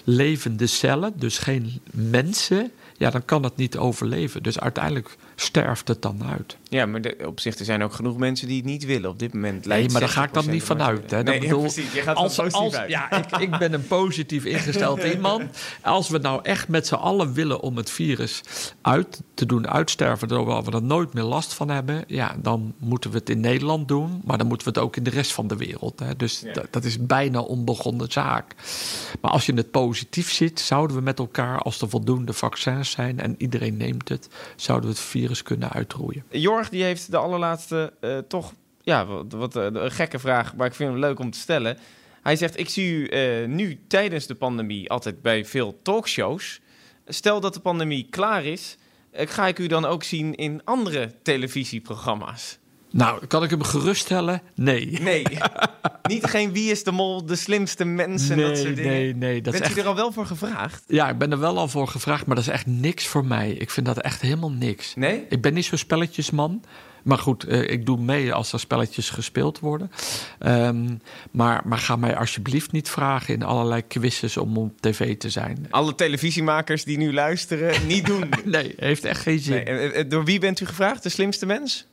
levende 0.05 0.67
cellen, 0.67 1.13
dus 1.17 1.39
geen 1.39 1.81
mensen, 1.91 2.71
ja, 2.97 3.11
dan 3.11 3.25
kan 3.25 3.43
het 3.43 3.57
niet 3.57 3.77
overleven. 3.77 4.43
Dus 4.43 4.61
uiteindelijk 4.61 5.17
sterft 5.41 5.89
het 5.89 6.03
dan 6.03 6.25
uit. 6.25 6.57
Ja, 6.69 6.87
maar 6.87 7.01
de, 7.01 7.17
op 7.27 7.41
zich 7.41 7.59
er 7.59 7.65
zijn 7.65 7.83
ook 7.83 7.93
genoeg 7.93 8.17
mensen 8.17 8.47
die 8.49 8.57
het 8.57 8.65
niet 8.65 8.85
willen. 8.85 9.11
Op 9.11 9.19
dit 9.19 9.35
moment 9.35 9.67
lijkt 9.67 9.83
Nee, 9.83 9.93
maar 9.93 10.01
daar 10.01 10.11
ga 10.11 10.25
ik 10.25 10.35
dan 10.35 10.45
60% 10.45 10.49
niet 10.51 10.63
van 10.63 10.77
vanuit. 10.77 11.11
Hè. 11.11 11.23
Nee, 11.23 11.41
bedoel, 11.49 11.61
precies. 11.61 11.93
Je 11.93 12.03
gaat 12.03 12.17
als, 12.17 12.37
positief 12.37 12.61
als, 12.61 12.75
uit. 12.75 12.91
Ja, 12.91 13.11
ik, 13.11 13.37
ik 13.37 13.59
ben 13.59 13.73
een 13.73 13.87
positief 13.87 14.45
ingesteld 14.45 15.03
iemand. 15.15 15.43
Als 15.83 16.09
we 16.09 16.19
nou 16.19 16.41
echt 16.43 16.69
met 16.69 16.87
z'n 16.87 16.95
allen 16.95 17.33
willen 17.33 17.61
om 17.61 17.77
het 17.77 17.91
virus 17.91 18.43
uit 18.81 19.23
te 19.35 19.47
doen 19.47 19.69
uitsterven, 19.69 20.29
zodat 20.29 20.65
we 20.65 20.71
er 20.71 20.83
nooit 20.83 21.13
meer 21.13 21.25
last 21.25 21.55
van 21.55 21.69
hebben, 21.69 22.05
ja, 22.07 22.37
dan 22.43 22.75
moeten 22.79 23.11
we 23.11 23.19
het 23.19 23.31
in 23.31 23.41
Nederland 23.41 23.89
doen, 23.89 24.21
maar 24.25 24.39
dan 24.39 24.47
moeten 24.47 24.67
we 24.67 24.73
het 24.73 24.83
ook 24.83 24.97
in 24.97 25.03
de 25.03 25.11
rest 25.11 25.33
van 25.33 25.47
de 25.47 25.57
wereld. 25.57 25.99
Hè. 25.99 26.17
Dus 26.17 26.41
Ja. 26.41 26.63
dat 26.71 26.85
is 26.85 27.07
bijna 27.07 27.41
onbegonnen 27.41 28.13
zaak. 28.13 28.55
Maar 29.21 29.31
als 29.31 29.47
je 29.47 29.55
het 29.55 29.71
positief 29.71 30.33
ziet, 30.33 30.61
zouden 30.61 30.97
we 30.97 31.03
met 31.03 31.19
elkaar, 31.19 31.59
als 31.59 31.81
er 31.81 31.89
voldoende 31.89 32.33
vaccins 32.33 32.91
zijn 32.91 33.21
en 33.21 33.35
iedereen 33.39 33.77
neemt 33.77 34.09
het, 34.09 34.29
zouden 34.57 34.91
we 34.91 34.97
het 34.97 35.05
virus 35.05 35.28
kunnen 35.43 35.71
uitroeien. 35.71 36.25
Jorg 36.31 36.69
die 36.69 36.83
heeft 36.83 37.11
de 37.11 37.17
allerlaatste 37.17 37.93
eh, 38.01 38.19
toch 38.19 38.53
ja, 38.83 39.07
wat, 39.07 39.33
wat 39.33 39.57
eh, 39.57 39.65
een 39.65 39.91
gekke 39.91 40.19
vraag, 40.19 40.57
maar 40.57 40.67
ik 40.67 40.75
vind 40.75 40.91
hem 40.91 40.99
leuk 40.99 41.19
om 41.19 41.31
te 41.31 41.39
stellen. 41.39 41.79
Hij 42.23 42.37
zegt: 42.37 42.59
Ik 42.59 42.69
zie 42.69 42.93
u 42.93 43.07
eh, 43.07 43.49
nu 43.49 43.81
tijdens 43.89 44.27
de 44.27 44.35
pandemie 44.35 44.91
altijd 44.91 45.23
bij 45.23 45.45
veel 45.45 45.79
talkshows. 45.83 46.61
Stel 47.07 47.41
dat 47.41 47.55
de 47.55 47.61
pandemie 47.61 48.07
klaar 48.11 48.45
is, 48.45 48.77
ga 49.13 49.47
ik 49.47 49.59
u 49.59 49.67
dan 49.67 49.85
ook 49.85 50.03
zien 50.03 50.35
in 50.35 50.61
andere 50.65 51.13
televisieprogramma's? 51.23 52.59
Nou, 52.91 53.27
kan 53.27 53.43
ik 53.43 53.51
hem 53.51 53.63
geruststellen? 53.63 54.43
Nee. 54.55 54.99
Nee, 55.01 55.25
niet 56.09 56.25
geen 56.25 56.53
Wie 56.53 56.71
is 56.71 56.85
de 56.85 56.93
Mol, 56.93 57.27
de 57.27 57.37
slimste 57.37 57.85
mensen, 57.85 58.37
dat 58.37 58.47
nee, 58.47 58.57
soort 58.57 58.77
dingen. 58.77 58.93
nee, 58.93 59.15
nee. 59.15 59.41
Dat 59.43 59.53
Bent 59.53 59.65
echt 59.65 59.77
u 59.77 59.81
er 59.81 59.87
al 59.87 59.95
wel 59.95 60.13
voor 60.13 60.27
gevraagd? 60.27 60.85
Ja, 60.87 61.09
ik 61.09 61.19
ben 61.19 61.33
er 61.33 61.39
wel 61.39 61.59
al 61.59 61.69
voor 61.69 61.89
gevraagd, 61.89 62.27
maar 62.27 62.37
dat 62.37 62.45
is 62.45 62.51
echt 62.51 62.67
niks 62.67 63.07
voor 63.07 63.25
mij. 63.25 63.51
Ik 63.51 63.71
vind 63.71 63.87
dat 63.87 63.99
echt 63.99 64.21
helemaal 64.21 64.51
niks. 64.51 64.95
Nee? 64.95 65.27
Ik 65.29 65.43
ben 65.43 65.55
niet 65.55 65.65
zo'n 65.65 65.79
spelletjesman. 65.79 66.63
Maar 67.03 67.19
goed, 67.19 67.45
eh, 67.45 67.71
ik 67.71 67.87
doe 67.87 67.99
mee 68.01 68.33
als 68.33 68.53
er 68.53 68.61
spelletjes 68.61 69.11
gespeeld 69.11 69.59
worden. 69.59 69.91
Ehm, 70.39 70.97
maar, 71.31 71.63
maar 71.65 71.79
ga 71.79 71.97
mij 71.97 72.17
alsjeblieft 72.17 72.73
niet 72.73 72.91
vragen 72.91 73.35
in 73.35 73.43
allerlei 73.43 73.87
quizzes 73.87 74.37
om 74.37 74.57
op 74.57 74.81
tv 74.81 75.17
te 75.17 75.31
zijn. 75.31 75.67
Alle 75.71 75.95
televisiemakers 75.95 76.85
die 76.85 76.99
nu 76.99 77.13
luisteren, 77.13 77.87
niet 77.87 78.07
doen. 78.07 78.29
Nee, 78.45 78.75
heeft 78.77 79.05
echt 79.05 79.21
geen 79.21 79.39
zin. 79.39 79.55
Nee, 79.55 79.65
eh, 79.65 80.01
eh, 80.01 80.09
door 80.11 80.25
wie 80.25 80.39
bent 80.39 80.61
u 80.61 80.67
gevraagd? 80.67 81.03
De 81.03 81.09
slimste 81.09 81.47
mens? 81.47 81.87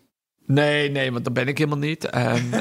Nee, 0.45 0.91
nee, 0.91 1.12
want 1.12 1.23
dat 1.23 1.34
ben 1.34 1.47
ik 1.47 1.58
helemaal 1.58 1.79
niet. 1.79 2.05
Ehm, 2.05 2.43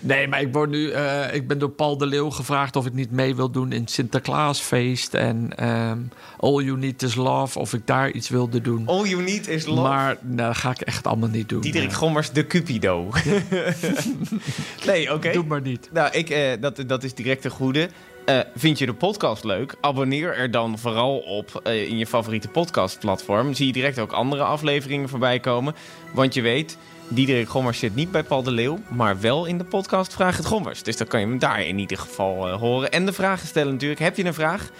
nee, 0.00 0.28
maar 0.28 0.40
ik, 0.40 0.52
word 0.52 0.70
nu, 0.70 0.90
eh, 0.90 1.34
ik 1.34 1.48
ben 1.48 1.58
door 1.58 1.70
Paul 1.70 1.98
de 1.98 2.06
Leeuw 2.06 2.30
gevraagd 2.30 2.76
of 2.76 2.86
ik 2.86 2.92
niet 2.92 3.10
mee 3.10 3.34
wil 3.34 3.50
doen 3.50 3.72
in 3.72 3.80
het 3.80 3.90
Sinterklaasfeest. 3.90 5.14
En 5.14 5.56
ehm, 5.56 5.98
All 6.36 6.62
You 6.62 6.78
Need 6.78 7.02
Is 7.02 7.14
Love, 7.14 7.58
of 7.58 7.72
ik 7.72 7.86
daar 7.86 8.10
iets 8.10 8.28
wilde 8.28 8.60
doen. 8.60 8.86
All 8.86 9.04
you 9.04 9.22
need 9.22 9.48
is 9.48 9.66
love. 9.66 9.80
Maar 9.80 10.16
nou, 10.20 10.48
dat 10.48 10.56
ga 10.56 10.70
ik 10.70 10.80
echt 10.80 11.06
allemaal 11.06 11.28
niet 11.28 11.48
doen. 11.48 11.60
Diederik 11.60 11.92
Gommers, 11.92 12.30
de 12.30 12.46
Cupido. 12.46 13.10
nee, 14.86 15.14
oké. 15.14 15.32
Doe 15.32 15.44
maar 15.44 15.60
niet. 15.60 15.88
Nou, 15.92 16.12
ik, 16.12 16.30
eh, 16.30 16.60
dat, 16.60 16.82
dat 16.86 17.04
is 17.04 17.14
direct 17.14 17.44
een 17.44 17.50
goede. 17.50 17.88
Eh, 18.28 18.38
vind 18.54 18.78
je 18.78 18.86
de 18.86 18.94
podcast 18.94 19.44
leuk? 19.44 19.74
Abonneer 19.80 20.36
er 20.36 20.50
dan 20.50 20.78
vooral 20.78 21.18
op 21.18 21.60
eh, 21.64 21.88
in 21.88 21.98
je 21.98 22.06
favoriete 22.06 22.48
podcastplatform. 22.48 23.54
Zie 23.54 23.66
je 23.66 23.72
direct 23.72 23.98
ook 23.98 24.12
andere 24.12 24.42
afleveringen 24.42 25.08
voorbij 25.08 25.40
komen. 25.40 25.74
Want 26.14 26.34
je 26.34 26.42
weet, 26.42 26.78
Diederik 27.08 27.48
Gommers 27.48 27.78
zit 27.78 27.94
niet 27.94 28.10
bij 28.10 28.22
Paul 28.22 28.42
de 28.42 28.50
Leeuw, 28.50 28.78
maar 28.88 29.20
wel 29.20 29.46
in 29.46 29.58
de 29.58 29.64
podcast 29.64 30.12
Vraag 30.12 30.36
het 30.36 30.46
Gommers. 30.46 30.82
Dus 30.82 30.96
dan 30.96 31.06
kan 31.06 31.20
je 31.20 31.26
hem 31.26 31.38
daar 31.38 31.66
in 31.66 31.78
ieder 31.78 31.98
geval 31.98 32.48
eh, 32.48 32.54
horen. 32.54 32.92
En 32.92 33.06
de 33.06 33.12
vragen 33.12 33.48
stellen 33.48 33.72
natuurlijk. 33.72 34.00
Heb 34.00 34.16
je 34.16 34.24
een 34.24 34.34
vraag? 34.34 34.70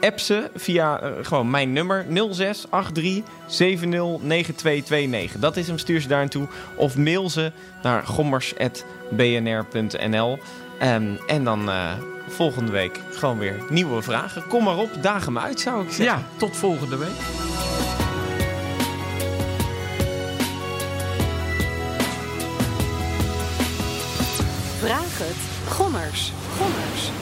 App 0.00 0.20
ze 0.20 0.50
via 0.54 1.12
gewoon 1.22 1.50
mijn 1.50 1.72
nummer 1.72 2.06
0683 2.08 3.22
709229. 3.46 5.40
Dat 5.40 5.56
is 5.56 5.66
hem, 5.66 5.78
stuur 5.78 6.00
ze 6.00 6.08
daar 6.08 6.18
naartoe. 6.18 6.48
Of 6.76 6.96
mail 6.96 7.30
ze 7.30 7.52
naar 7.82 8.06
gommers.bnr.nl. 8.06 10.38
Ehm, 10.82 11.14
en 11.26 11.44
dan 11.44 11.70
eh, 11.70 11.92
volgende 12.28 12.72
week 12.72 13.00
gewoon 13.10 13.38
weer 13.38 13.56
nieuwe 13.68 14.02
vragen. 14.02 14.46
Kom 14.46 14.64
maar 14.64 14.76
op, 14.76 14.90
daag 15.02 15.24
hem 15.24 15.38
uit 15.38 15.60
zou 15.60 15.84
ik 15.84 15.92
zeggen. 15.92 16.04
Ja, 16.04 16.22
tot 16.36 16.56
volgende 16.56 16.96
week. 16.96 17.20
Vraag 24.78 25.18
het. 25.18 25.72
Gommers. 25.72 26.32
Gommers. 26.32 26.32
Gommers. 26.58 27.21